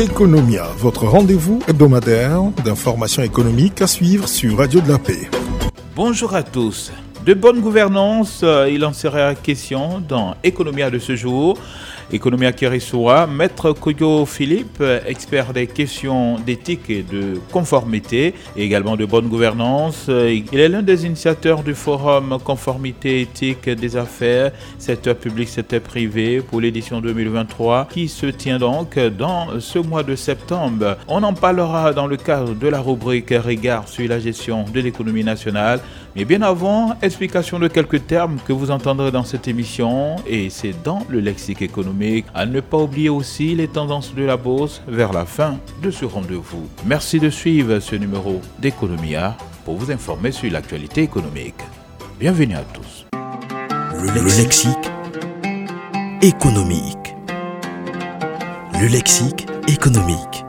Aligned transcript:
Economia, 0.00 0.64
votre 0.78 1.04
rendez-vous 1.04 1.58
hebdomadaire 1.68 2.40
d'informations 2.64 3.22
économiques 3.22 3.82
à 3.82 3.86
suivre 3.86 4.26
sur 4.26 4.56
Radio 4.56 4.80
de 4.80 4.88
la 4.88 4.98
Paix. 4.98 5.28
Bonjour 5.94 6.34
à 6.34 6.42
tous. 6.42 6.90
De 7.26 7.34
bonne 7.34 7.60
gouvernance, 7.60 8.40
euh, 8.42 8.70
il 8.72 8.82
en 8.86 8.94
sera 8.94 9.34
question 9.34 10.00
dans 10.00 10.36
Economia 10.42 10.88
de 10.88 10.98
ce 10.98 11.16
jour. 11.16 11.58
Économie 12.12 12.52
Kérissoua, 12.52 13.26
Maître 13.28 13.72
Koyo 13.72 14.26
Philippe, 14.26 14.82
expert 15.06 15.52
des 15.52 15.68
questions 15.68 16.40
d'éthique 16.40 16.90
et 16.90 17.02
de 17.02 17.38
conformité 17.52 18.34
et 18.56 18.64
également 18.64 18.96
de 18.96 19.04
bonne 19.04 19.28
gouvernance. 19.28 20.06
Il 20.08 20.58
est 20.58 20.68
l'un 20.68 20.82
des 20.82 21.06
initiateurs 21.06 21.62
du 21.62 21.74
forum 21.74 22.38
Conformité 22.42 23.20
éthique 23.20 23.68
des 23.68 23.96
affaires, 23.96 24.50
secteur 24.78 25.14
public, 25.14 25.48
secteur 25.48 25.80
privé 25.82 26.40
pour 26.40 26.60
l'édition 26.60 27.00
2023 27.00 27.86
qui 27.90 28.08
se 28.08 28.26
tient 28.26 28.58
donc 28.58 28.98
dans 28.98 29.60
ce 29.60 29.78
mois 29.78 30.02
de 30.02 30.16
septembre. 30.16 30.96
On 31.06 31.22
en 31.22 31.32
parlera 31.32 31.92
dans 31.92 32.08
le 32.08 32.16
cadre 32.16 32.54
de 32.54 32.68
la 32.68 32.80
rubrique 32.80 33.30
Regard 33.30 33.86
sur 33.86 34.08
la 34.08 34.18
gestion 34.18 34.64
de 34.64 34.80
l'économie 34.80 35.24
nationale. 35.24 35.80
Mais 36.16 36.24
bien 36.24 36.42
avant, 36.42 36.96
explication 37.02 37.60
de 37.60 37.68
quelques 37.68 38.06
termes 38.06 38.38
que 38.44 38.52
vous 38.52 38.72
entendrez 38.72 39.12
dans 39.12 39.22
cette 39.22 39.46
émission 39.46 40.16
et 40.26 40.50
c'est 40.50 40.74
dans 40.82 41.06
le 41.08 41.20
lexique 41.20 41.62
économique 41.62 42.26
à 42.34 42.46
ne 42.46 42.60
pas 42.60 42.78
oublier 42.78 43.08
aussi 43.08 43.54
les 43.54 43.68
tendances 43.68 44.12
de 44.14 44.24
la 44.24 44.36
bourse 44.36 44.82
vers 44.88 45.12
la 45.12 45.24
fin 45.24 45.58
de 45.82 45.90
ce 45.92 46.04
rendez-vous. 46.04 46.68
Merci 46.84 47.20
de 47.20 47.30
suivre 47.30 47.78
ce 47.78 47.94
numéro 47.94 48.40
d'Economia 48.58 49.36
pour 49.64 49.76
vous 49.76 49.92
informer 49.92 50.32
sur 50.32 50.50
l'actualité 50.50 51.02
économique. 51.02 51.54
Bienvenue 52.18 52.56
à 52.56 52.64
tous. 52.74 53.06
Le 53.92 54.42
lexique 54.42 54.90
économique. 56.22 57.14
Le 58.80 58.88
lexique 58.88 59.46
économique. 59.68 60.44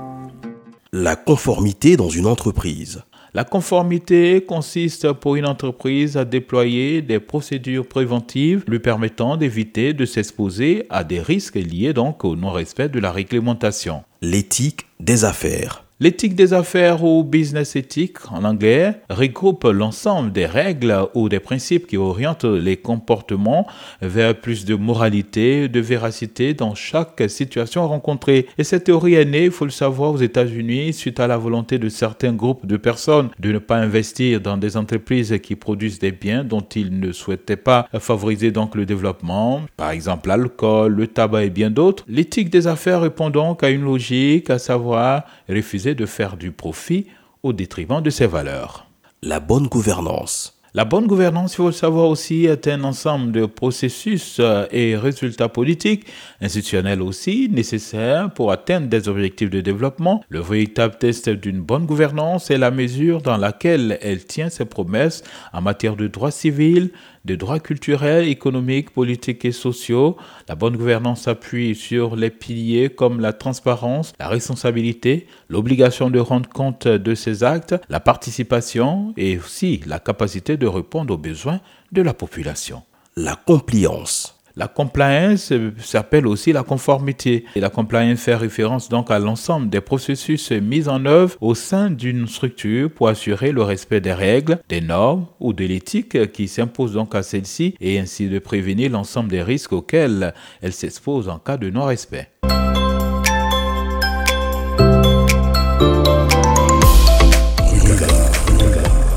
La 0.92 1.16
conformité 1.16 1.98
dans 1.98 2.10
une 2.10 2.26
entreprise. 2.26 3.04
La 3.34 3.46
conformité 3.46 4.44
consiste 4.44 5.14
pour 5.14 5.38
une 5.38 5.46
entreprise 5.46 6.18
à 6.18 6.26
déployer 6.26 7.02
des 7.02 7.22
procédures 7.22 7.88
préventives 7.88 8.66
lui 8.68 8.80
permettant 8.80 9.38
d'éviter 9.38 9.94
de 9.94 10.06
s'exposer 10.06 10.86
à 10.90 11.06
des 11.06 11.22
risques 11.22 11.56
liés 11.56 11.94
donc 11.94 12.26
au 12.26 12.36
non-respect 12.36 12.90
de 12.90 13.00
la 13.00 13.14
réglementation. 13.14 14.04
L'éthique 14.22 14.86
des 15.00 15.24
affaires. 15.24 15.86
L'éthique 16.04 16.34
des 16.34 16.54
affaires 16.54 17.04
ou 17.04 17.24
business 17.24 17.76
ethic 17.76 18.32
en 18.32 18.44
anglais 18.44 18.96
regroupe 19.12 19.66
l'ensemble 19.66 20.32
des 20.32 20.48
règles 20.48 20.98
ou 21.14 21.30
des 21.30 21.40
principes 21.40 21.86
qui 21.86 21.96
orientent 21.96 22.44
les 22.44 22.76
comportements 22.76 23.68
vers 24.02 24.34
plus 24.34 24.66
de 24.66 24.74
moralité, 24.74 25.68
de 25.68 25.80
véracité 25.80 26.56
dans 26.56 26.74
chaque 26.74 27.22
situation 27.30 27.88
rencontrée. 27.88 28.48
Et 28.58 28.64
cette 28.64 28.86
théorie 28.86 29.14
est 29.14 29.26
née, 29.26 29.46
il 29.46 29.52
faut 29.52 29.66
le 29.66 29.70
savoir, 29.70 30.14
aux 30.14 30.18
États-Unis 30.18 30.94
suite 30.94 31.20
à 31.20 31.28
la 31.28 31.38
volonté 31.38 31.78
de 31.78 31.88
certains 31.88 32.34
groupes 32.34 32.66
de 32.66 32.78
personnes 32.78 33.30
de 33.38 33.52
ne 33.52 33.60
pas 33.60 33.78
investir 33.78 34.42
dans 34.42 34.58
des 34.58 34.78
entreprises 34.78 35.38
qui 35.44 35.56
produisent 35.56 36.00
des 36.00 36.12
biens 36.12 36.44
dont 36.44 36.66
ils 36.76 37.00
ne 37.00 37.12
souhaitaient 37.12 37.56
pas 37.58 37.88
favoriser 38.00 38.50
donc 38.50 38.74
le 38.74 38.88
développement, 38.88 39.62
par 39.78 39.92
exemple 39.92 40.30
l'alcool, 40.30 40.94
le 40.96 41.06
tabac 41.06 41.44
et 41.44 41.52
bien 41.52 41.70
d'autres. 41.70 42.06
L'éthique 42.08 42.50
des 42.50 42.66
affaires 42.66 43.02
répond 43.02 43.30
donc 43.30 43.62
à 43.62 43.70
une 43.70 43.84
logique, 43.84 44.50
à 44.50 44.58
savoir 44.58 45.26
refuser 45.48 45.91
de 45.96 46.06
faire 46.06 46.38
du 46.38 46.52
profit 46.52 47.08
au 47.44 47.54
détriment 47.54 48.02
de 48.02 48.10
ses 48.10 48.28
valeurs. 48.28 48.88
La 49.22 49.40
bonne 49.40 49.68
gouvernance. 49.68 50.62
La 50.74 50.86
bonne 50.86 51.06
gouvernance, 51.06 51.52
il 51.54 51.58
faut 51.58 51.66
le 51.66 51.74
savoir 51.74 52.08
aussi, 52.08 52.46
est 52.46 52.66
un 52.70 52.86
ensemble 52.86 53.34
de 53.34 53.46
processus 53.46 54.38
euh, 54.40 54.66
et 54.72 54.96
résultats 54.96 55.50
politiques, 55.50 56.06
institutionnels 56.40 57.02
aussi, 57.02 57.50
nécessaires 57.52 58.34
pour 58.34 58.54
atteindre 58.54 58.88
des 58.88 59.10
objectifs 59.10 59.50
de 59.50 59.60
développement. 59.60 60.24
Le 60.30 60.40
véritable 60.40 60.96
test 60.98 61.28
d'une 61.28 61.60
bonne 61.60 61.86
gouvernance 61.86 62.52
est 62.52 62.58
la 62.58 62.72
mesure 62.72 63.22
dans 63.22 63.36
laquelle 63.36 64.00
elle 64.02 64.24
tient 64.24 64.50
ses 64.50 64.64
promesses 64.64 65.24
en 65.52 65.62
matière 65.62 65.98
de 65.98 66.08
droits 66.08 66.32
civils, 66.32 66.92
de 67.26 67.36
droits 67.36 67.60
culturels, 67.60 68.28
économiques, 68.28 68.92
politiques 68.92 69.46
et 69.46 69.52
sociaux. 69.52 70.18
La 70.48 70.56
bonne 70.56 70.78
gouvernance 70.78 71.22
s'appuie 71.22 71.76
sur 71.76 72.16
les 72.16 72.30
piliers 72.30 72.90
comme 72.90 73.20
la 73.20 73.34
transparence, 73.34 74.14
la 74.20 74.28
responsabilité, 74.28 75.28
l'obligation 75.50 76.10
de 76.10 76.20
rendre 76.20 76.50
compte 76.50 76.88
de 76.88 77.16
ses 77.16 77.44
actes, 77.44 77.76
la 77.90 78.00
participation 78.00 79.14
et 79.18 79.38
aussi 79.38 79.82
la 79.86 80.00
capacité 80.00 80.58
de 80.58 80.68
répondre 80.68 81.14
aux 81.14 81.18
besoins 81.18 81.62
de 81.92 82.02
la 82.02 82.14
population. 82.14 82.84
La 83.16 83.36
compliance. 83.36 84.41
La 84.56 84.68
compliance 84.68 85.54
s'appelle 85.80 86.28
aussi 86.28 86.52
la 86.52 86.64
conformité. 86.64 87.46
Et 87.56 87.60
la 87.60 87.70
compliance 87.70 88.20
fait 88.20 88.36
référence 88.36 88.90
donc 88.90 89.12
à 89.12 89.20
l'ensemble 89.20 89.70
des 89.70 89.82
processus 89.82 90.52
mis 90.52 90.88
en 90.88 91.06
œuvre 91.06 91.36
au 91.42 91.56
sein 91.56 91.90
d'une 91.90 92.28
structure 92.28 92.92
pour 92.92 93.08
assurer 93.08 93.52
le 93.52 93.64
respect 93.64 94.02
des 94.02 94.14
règles, 94.14 94.60
des 94.70 94.82
normes 94.82 95.28
ou 95.40 95.54
de 95.54 95.66
l'éthique 95.66 96.32
qui 96.32 96.48
s'impose 96.48 96.94
donc 96.94 97.16
à 97.16 97.24
celle-ci 97.24 97.76
et 97.80 98.00
ainsi 98.00 98.28
de 98.28 98.40
prévenir 98.40 98.92
l'ensemble 98.92 99.30
des 99.30 99.44
risques 99.44 99.74
auxquels 99.74 100.34
elle 100.62 100.74
s'expose 100.74 101.30
en 101.30 101.40
cas 101.40 101.58
de 101.58 101.70
non-respect. 101.70 102.30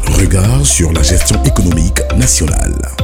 Regard 0.07 0.65
sur 0.65 0.93
la 0.93 1.03
gestion 1.03 1.43
économique 1.45 2.01
nationale. 2.17 3.04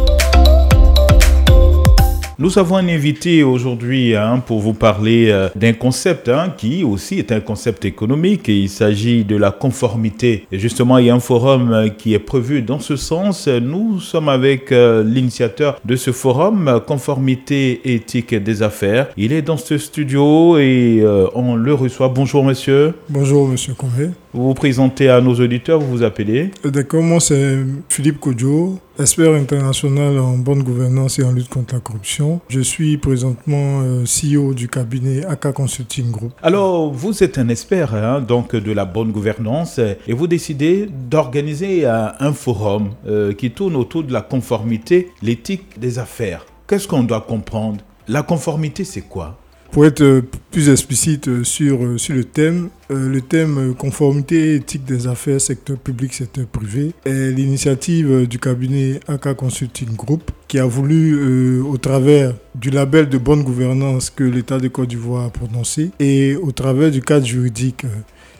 Nous 2.42 2.58
avons 2.58 2.76
un 2.76 2.88
invité 2.88 3.42
aujourd'hui 3.42 4.16
hein, 4.16 4.42
pour 4.46 4.60
vous 4.60 4.72
parler 4.72 5.28
euh, 5.28 5.50
d'un 5.56 5.74
concept 5.74 6.30
hein, 6.30 6.54
qui 6.56 6.84
aussi 6.84 7.18
est 7.18 7.32
un 7.32 7.40
concept 7.40 7.84
économique. 7.84 8.48
Et 8.48 8.60
il 8.60 8.70
s'agit 8.70 9.26
de 9.26 9.36
la 9.36 9.50
conformité. 9.50 10.46
Et 10.50 10.58
justement, 10.58 10.96
il 10.96 11.04
y 11.04 11.10
a 11.10 11.14
un 11.14 11.20
forum 11.20 11.70
euh, 11.70 11.88
qui 11.90 12.14
est 12.14 12.18
prévu 12.18 12.62
dans 12.62 12.78
ce 12.78 12.96
sens. 12.96 13.46
Nous 13.46 14.00
sommes 14.00 14.30
avec 14.30 14.72
euh, 14.72 15.04
l'initiateur 15.04 15.78
de 15.84 15.96
ce 15.96 16.12
forum, 16.12 16.80
Conformité 16.86 17.92
éthique 17.92 18.34
des 18.34 18.62
affaires. 18.62 19.08
Il 19.18 19.34
est 19.34 19.42
dans 19.42 19.58
ce 19.58 19.76
studio 19.76 20.56
et 20.56 21.04
on 21.34 21.56
le 21.56 21.74
reçoit. 21.74 22.08
Bonjour 22.08 22.42
monsieur. 22.42 22.94
Bonjour 23.10 23.48
monsieur 23.48 23.74
Convé. 23.74 24.08
Vous 24.32 24.44
vous 24.44 24.54
présentez 24.54 25.08
à 25.08 25.20
nos 25.20 25.34
auditeurs, 25.34 25.80
vous 25.80 25.90
vous 25.90 26.02
appelez 26.04 26.52
D'accord, 26.62 27.02
moi 27.02 27.18
c'est 27.18 27.58
Philippe 27.88 28.20
Kodjo, 28.20 28.78
expert 28.96 29.34
international 29.34 30.20
en 30.20 30.38
bonne 30.38 30.62
gouvernance 30.62 31.18
et 31.18 31.24
en 31.24 31.32
lutte 31.32 31.48
contre 31.48 31.74
la 31.74 31.80
corruption. 31.80 32.40
Je 32.48 32.60
suis 32.60 32.96
présentement 32.96 33.80
euh, 33.82 34.04
CEO 34.04 34.54
du 34.54 34.68
cabinet 34.68 35.24
AK 35.24 35.52
Consulting 35.52 36.12
Group. 36.12 36.32
Alors, 36.44 36.92
vous 36.92 37.24
êtes 37.24 37.38
un 37.38 37.48
expert 37.48 37.92
hein, 37.92 38.20
donc 38.20 38.54
de 38.54 38.70
la 38.70 38.84
bonne 38.84 39.10
gouvernance 39.10 39.80
et 39.80 40.12
vous 40.12 40.28
décidez 40.28 40.88
d'organiser 40.88 41.84
euh, 41.84 42.06
un 42.20 42.32
forum 42.32 42.90
euh, 43.08 43.32
qui 43.32 43.50
tourne 43.50 43.74
autour 43.74 44.04
de 44.04 44.12
la 44.12 44.22
conformité, 44.22 45.10
l'éthique 45.22 45.80
des 45.80 45.98
affaires. 45.98 46.46
Qu'est-ce 46.68 46.86
qu'on 46.86 47.02
doit 47.02 47.22
comprendre? 47.22 47.80
La 48.06 48.22
conformité, 48.22 48.84
c'est 48.84 49.02
quoi? 49.02 49.40
Pour 49.70 49.86
être 49.86 50.00
euh, 50.02 50.22
plus 50.50 50.68
explicite 50.68 51.28
euh, 51.28 51.44
sur, 51.44 51.84
euh, 51.84 51.98
sur 51.98 52.14
le 52.14 52.24
thème, 52.24 52.70
le 52.88 53.20
thème 53.20 53.74
conformité 53.78 54.56
éthique 54.56 54.84
des 54.84 55.06
affaires, 55.06 55.40
secteur 55.40 55.78
public, 55.78 56.12
secteur 56.12 56.46
privé, 56.46 56.92
est 57.04 57.30
l'initiative 57.30 58.26
du 58.26 58.40
cabinet 58.40 58.98
AK 59.06 59.34
Consulting 59.34 59.94
Group 59.94 60.32
qui 60.48 60.58
a 60.58 60.64
voulu, 60.66 61.60
au 61.60 61.76
travers 61.76 62.34
du 62.56 62.70
label 62.70 63.08
de 63.08 63.16
bonne 63.16 63.44
gouvernance 63.44 64.10
que 64.10 64.24
l'État 64.24 64.58
de 64.58 64.66
Côte 64.66 64.88
d'Ivoire 64.88 65.26
a 65.26 65.30
prononcé 65.30 65.92
et 66.00 66.34
au 66.34 66.50
travers 66.50 66.90
du 66.90 67.00
cadre 67.00 67.24
juridique 67.24 67.86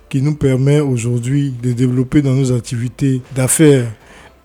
qui 0.08 0.20
nous 0.20 0.34
permet 0.34 0.80
aujourd'hui 0.80 1.54
de 1.62 1.70
développer 1.70 2.22
dans 2.22 2.34
nos 2.34 2.50
activités 2.50 3.22
d'affaires 3.36 3.86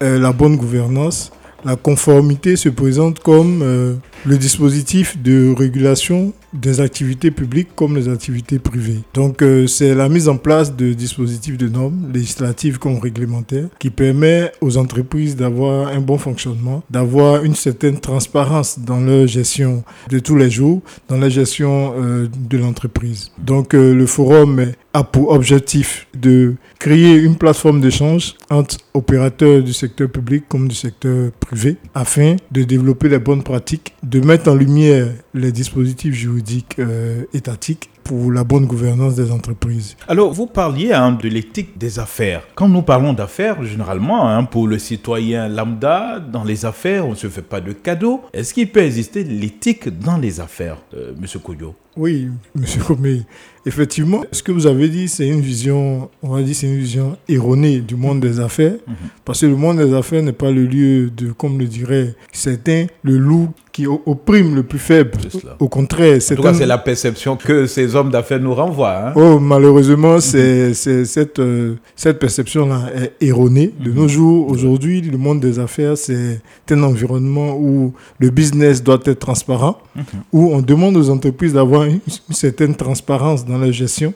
la 0.01 0.31
bonne 0.33 0.55
gouvernance, 0.55 1.31
la 1.63 1.75
conformité 1.75 2.57
se 2.57 2.69
présente 2.69 3.21
comme 3.21 3.97
le 4.23 4.37
dispositif 4.37 5.19
de 5.19 5.51
régulation 5.57 6.31
des 6.59 6.79
activités 6.81 7.31
publiques 7.31 7.69
comme 7.75 7.95
les 7.95 8.09
activités 8.09 8.59
privées. 8.59 8.99
Donc 9.13 9.41
euh, 9.41 9.67
c'est 9.67 9.93
la 9.93 10.09
mise 10.09 10.29
en 10.29 10.37
place 10.37 10.75
de 10.75 10.93
dispositifs 10.93 11.57
de 11.57 11.67
normes 11.67 12.11
législatives 12.13 12.79
comme 12.79 12.99
réglementaires 12.99 13.67
qui 13.79 13.89
permet 13.89 14.51
aux 14.61 14.77
entreprises 14.77 15.35
d'avoir 15.35 15.87
un 15.87 15.99
bon 15.99 16.17
fonctionnement, 16.17 16.83
d'avoir 16.89 17.43
une 17.43 17.55
certaine 17.55 17.99
transparence 17.99 18.79
dans 18.79 18.99
leur 18.99 19.27
gestion 19.27 19.83
de 20.09 20.19
tous 20.19 20.35
les 20.35 20.49
jours, 20.49 20.81
dans 21.09 21.17
la 21.17 21.29
gestion 21.29 21.93
euh, 21.97 22.27
de 22.49 22.57
l'entreprise. 22.57 23.31
Donc 23.37 23.73
euh, 23.73 23.93
le 23.93 24.05
forum 24.05 24.71
a 24.95 25.03
pour 25.03 25.31
objectif 25.31 26.07
de 26.15 26.55
créer 26.79 27.15
une 27.15 27.35
plateforme 27.35 27.81
d'échange 27.81 28.35
entre 28.49 28.77
opérateurs 28.93 29.61
du 29.61 29.73
secteur 29.73 30.09
public 30.09 30.45
comme 30.47 30.69
du 30.69 30.75
secteur 30.75 31.31
privé 31.33 31.75
afin 31.93 32.37
de 32.51 32.63
développer 32.63 33.09
les 33.09 33.19
bonnes 33.19 33.43
pratiques, 33.43 33.93
de 34.03 34.21
mettre 34.21 34.49
en 34.49 34.55
lumière 34.55 35.07
les 35.33 35.51
dispositifs 35.51 36.13
juridiques 36.13 36.79
euh, 36.79 37.23
étatiques 37.33 37.89
pour 38.05 38.31
la 38.31 38.43
bonne 38.43 38.67
gouvernance 38.67 39.15
des 39.15 39.31
entreprises. 39.31 39.97
Alors, 40.07 40.31
vous 40.31 40.45
parliez 40.45 40.93
hein, 40.93 41.11
de 41.11 41.27
l'éthique 41.27 41.77
des 41.77 41.97
affaires. 41.97 42.43
Quand 42.53 42.69
nous 42.69 42.83
parlons 42.83 43.13
d'affaires, 43.13 43.63
généralement, 43.63 44.29
hein, 44.29 44.43
pour 44.43 44.67
le 44.67 44.77
citoyen 44.77 45.49
lambda, 45.49 46.19
dans 46.19 46.43
les 46.43 46.65
affaires, 46.65 47.07
on 47.07 47.11
ne 47.11 47.15
se 47.15 47.27
fait 47.27 47.41
pas 47.41 47.61
de 47.61 47.73
cadeaux. 47.73 48.21
Est-ce 48.31 48.53
qu'il 48.53 48.71
peut 48.71 48.83
exister 48.83 49.23
l'éthique 49.23 49.89
dans 49.99 50.17
les 50.17 50.39
affaires, 50.39 50.77
euh, 50.93 51.13
Monsieur 51.19 51.39
Koyo? 51.39 51.73
Oui, 51.97 52.29
Monsieur 52.53 52.83
Komé. 52.83 53.23
Effectivement, 53.65 54.23
ce 54.31 54.43
que 54.43 54.51
vous 54.51 54.67
avez 54.67 54.89
dit, 54.89 55.07
c'est 55.07 55.27
une 55.27 55.41
vision, 55.41 56.09
on 56.21 56.29
va 56.35 56.41
dire, 56.41 56.55
c'est 56.55 56.67
une 56.67 56.77
vision 56.77 57.17
erronée 57.27 57.79
du 57.79 57.95
monde 57.95 58.19
des 58.19 58.39
affaires. 58.39 58.75
Mhm. 58.87 58.95
Parce 59.23 59.41
que 59.41 59.47
le 59.47 59.55
monde 59.55 59.77
des 59.77 59.93
affaires 59.93 60.21
n'est 60.21 60.33
pas 60.33 60.51
le 60.51 60.65
lieu 60.65 61.09
de, 61.09 61.31
comme 61.31 61.57
le 61.57 61.65
dirait 61.65 62.15
certains, 62.31 62.85
le 63.03 63.17
loup 63.17 63.49
qui 63.75 63.87
opprime 63.87 64.55
le 64.55 64.63
plus 64.63 64.79
faible. 64.79 65.11
Au 65.59 65.67
contraire, 65.67 66.21
c'est 66.21 66.37
c'est 66.53 66.65
la 66.65 66.77
perception 66.77 67.35
que 67.35 67.65
ces 67.65 67.93
hommes 67.93 68.09
d'affaires 68.09 68.39
nous 68.39 68.55
renvoient. 68.55 69.07
Hein. 69.07 69.13
Oh, 69.17 69.37
malheureusement, 69.37 70.21
c'est 70.21 70.73
cette, 70.73 71.39
euh, 71.39 71.75
cette 71.93 72.17
perception-là 72.17 72.83
est 72.95 73.27
erronée. 73.27 73.73
De 73.77 73.91
nos 73.91 74.03
mhm. 74.03 74.07
jours, 74.07 74.49
aujourd'hui, 74.49 75.01
le 75.01 75.17
monde 75.17 75.41
des 75.41 75.59
affaires, 75.59 75.97
c'est 75.97 76.39
un 76.71 76.83
environnement 76.83 77.57
où 77.57 77.93
le 78.17 78.29
business 78.29 78.81
doit 78.81 78.99
être 79.03 79.19
transparent, 79.19 79.77
mhm. 79.93 80.03
où 80.31 80.53
on 80.53 80.61
demande 80.61 80.95
aux 80.95 81.09
entreprises 81.09 81.51
d'avoir 81.51 81.83
une, 81.83 81.99
certaine 82.29 82.75
transparence 82.75 83.45
dans 83.45 83.54
la 83.57 83.71
gestion 83.71 84.13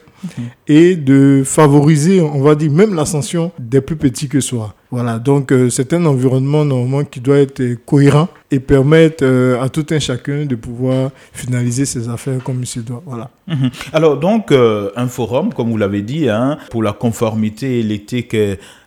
et 0.66 0.96
de 0.96 1.42
favoriser, 1.44 2.20
on 2.20 2.40
va 2.40 2.54
dire, 2.54 2.70
même 2.70 2.94
l'ascension 2.94 3.52
des 3.58 3.80
plus 3.80 3.96
petits 3.96 4.28
que 4.28 4.40
soi. 4.40 4.74
Voilà, 4.90 5.20
donc 5.20 5.52
euh, 5.52 5.70
c'est 5.70 5.92
un 5.92 6.04
environnement 6.04 6.64
normalement 6.64 7.04
qui 7.04 7.20
doit 7.20 7.38
être 7.38 7.62
cohérent 7.86 8.28
et 8.50 8.58
permettre 8.58 9.24
euh, 9.24 9.62
à 9.62 9.68
tout 9.68 9.86
un 9.90 10.00
chacun 10.00 10.46
de 10.46 10.56
pouvoir 10.56 11.12
finaliser 11.32 11.84
ses 11.84 12.08
affaires 12.08 12.42
comme 12.42 12.58
il 12.60 12.66
se 12.66 12.80
doit. 12.80 13.00
Voilà. 13.06 13.30
Mhm. 13.46 13.70
Alors 13.92 14.16
donc 14.18 14.50
euh, 14.50 14.90
un 14.96 15.06
forum, 15.06 15.54
comme 15.54 15.70
vous 15.70 15.76
l'avez 15.76 16.02
dit, 16.02 16.28
hein, 16.28 16.58
pour 16.70 16.82
la 16.82 16.92
conformité 16.92 17.78
et 17.78 17.82
l'éthique 17.84 18.36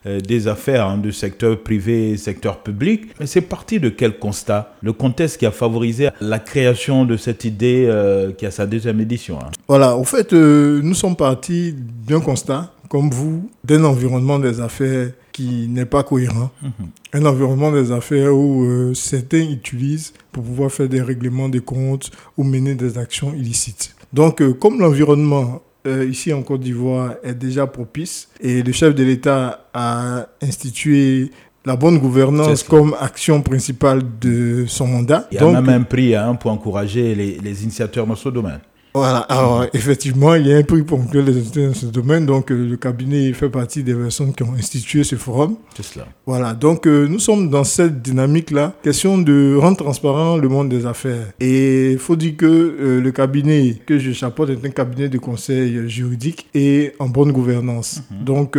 des 0.05 0.47
affaires 0.49 0.87
hein, 0.87 0.97
du 0.97 1.13
secteur 1.13 1.57
privé 1.61 2.11
et 2.11 2.17
secteur 2.17 2.57
public. 2.57 3.13
Mais 3.21 3.25
c'est 3.25 3.39
parti 3.41 3.79
de 3.79 3.87
quel 3.87 4.19
constat? 4.19 4.73
Le 4.81 4.91
contexte 4.91 5.37
qui 5.37 5.45
a 5.45 5.51
favorisé 5.51 6.09
la 6.19 6.39
création 6.39 7.05
de 7.05 7.15
cette 7.15 7.45
idée 7.45 7.89
qui 8.37 8.45
a 8.45 8.51
sa 8.51 8.65
deuxième 8.65 8.99
édition. 8.99 9.39
Hein. 9.41 9.51
Voilà, 9.69 9.95
en 9.95 10.03
fait, 10.03 10.33
nous 10.33 10.93
sommes 10.93 11.15
partis 11.15 11.73
d'un 12.05 12.19
constat, 12.19 12.73
comme 12.89 13.09
vous, 13.09 13.49
d'un 13.63 13.85
environnement 13.85 14.39
des 14.39 14.59
affaires 14.59 15.11
qui 15.33 15.67
n'est 15.67 15.85
pas 15.85 16.03
cohérent. 16.03 16.51
Mhm. 16.61 16.71
Un 17.13 17.25
environnement 17.25 17.71
des 17.71 17.91
affaires 17.91 18.33
où 18.33 18.63
euh, 18.63 18.93
certains 18.93 19.41
utilisent 19.49 20.13
pour 20.31 20.43
pouvoir 20.43 20.71
faire 20.71 20.87
des 20.87 21.01
règlements 21.01 21.49
des 21.49 21.59
comptes 21.59 22.11
ou 22.37 22.43
mener 22.43 22.75
des 22.75 22.97
actions 22.97 23.33
illicites. 23.33 23.95
Donc, 24.13 24.41
euh, 24.41 24.53
comme 24.53 24.79
l'environnement 24.79 25.61
euh, 25.85 26.05
ici 26.05 26.31
en 26.31 26.43
Côte 26.43 26.61
d'Ivoire 26.61 27.15
est 27.23 27.33
déjà 27.33 27.67
propice 27.67 28.29
et 28.39 28.63
le 28.63 28.71
chef 28.71 28.95
de 28.95 29.03
l'État 29.03 29.67
a 29.73 30.27
institué 30.41 31.31
la 31.65 31.75
bonne 31.75 31.97
gouvernance 31.97 32.63
comme 32.63 32.95
action 32.99 33.41
principale 33.41 34.01
de 34.21 34.65
son 34.67 34.87
mandat. 34.87 35.27
Il 35.31 35.35
y 35.35 35.37
a 35.39 35.61
même 35.61 35.69
un 35.69 35.83
prix 35.83 36.15
hein, 36.15 36.35
pour 36.35 36.51
encourager 36.51 37.15
les, 37.15 37.37
les 37.39 37.63
initiateurs 37.63 38.05
dans 38.05 38.15
ce 38.15 38.29
domaine. 38.29 38.59
Voilà, 38.95 39.19
alors 39.21 39.65
effectivement, 39.73 40.35
il 40.35 40.45
y 40.47 40.53
a 40.53 40.57
un 40.57 40.61
prix 40.63 40.83
pour 40.83 40.99
inclure 40.99 41.25
les 41.25 41.35
étudiants 41.35 41.69
dans 41.69 41.73
ce 41.73 41.87
domaine, 41.87 42.27
donc 42.27 42.51
euh, 42.51 42.69
le 42.69 42.77
cabinet 42.77 43.33
fait 43.33 43.49
partie 43.49 43.81
des 43.81 43.95
personnes 43.95 44.33
qui 44.35 44.43
ont 44.43 44.53
institué 44.53 45.03
ce 45.03 45.15
forum. 45.15 45.55
C'est 45.75 45.83
cela. 45.83 46.05
Voilà, 46.27 46.53
donc 46.53 46.85
euh, 46.85 47.07
nous 47.07 47.17
sommes 47.17 47.49
dans 47.49 47.63
cette 47.63 48.03
dynamique-là, 48.03 48.75
question 48.83 49.17
de 49.17 49.57
rendre 49.59 49.77
transparent 49.77 50.37
le 50.37 50.47
monde 50.47 50.69
des 50.69 50.85
affaires. 50.85 51.25
Et 51.39 51.93
il 51.93 51.97
faut 51.97 52.15
dire 52.15 52.37
que 52.37 52.45
euh, 52.45 53.01
le 53.01 53.11
cabinet 53.11 53.77
que 53.83 53.97
je 53.97 54.11
chapeaute 54.11 54.51
est 54.51 54.63
un 54.63 54.69
cabinet 54.69 55.09
de 55.09 55.17
conseil 55.17 55.89
juridique 55.89 56.47
et 56.53 56.93
en 56.99 57.09
bonne 57.09 57.31
gouvernance. 57.31 58.01
Mhm. 58.11 58.23
Donc 58.23 58.57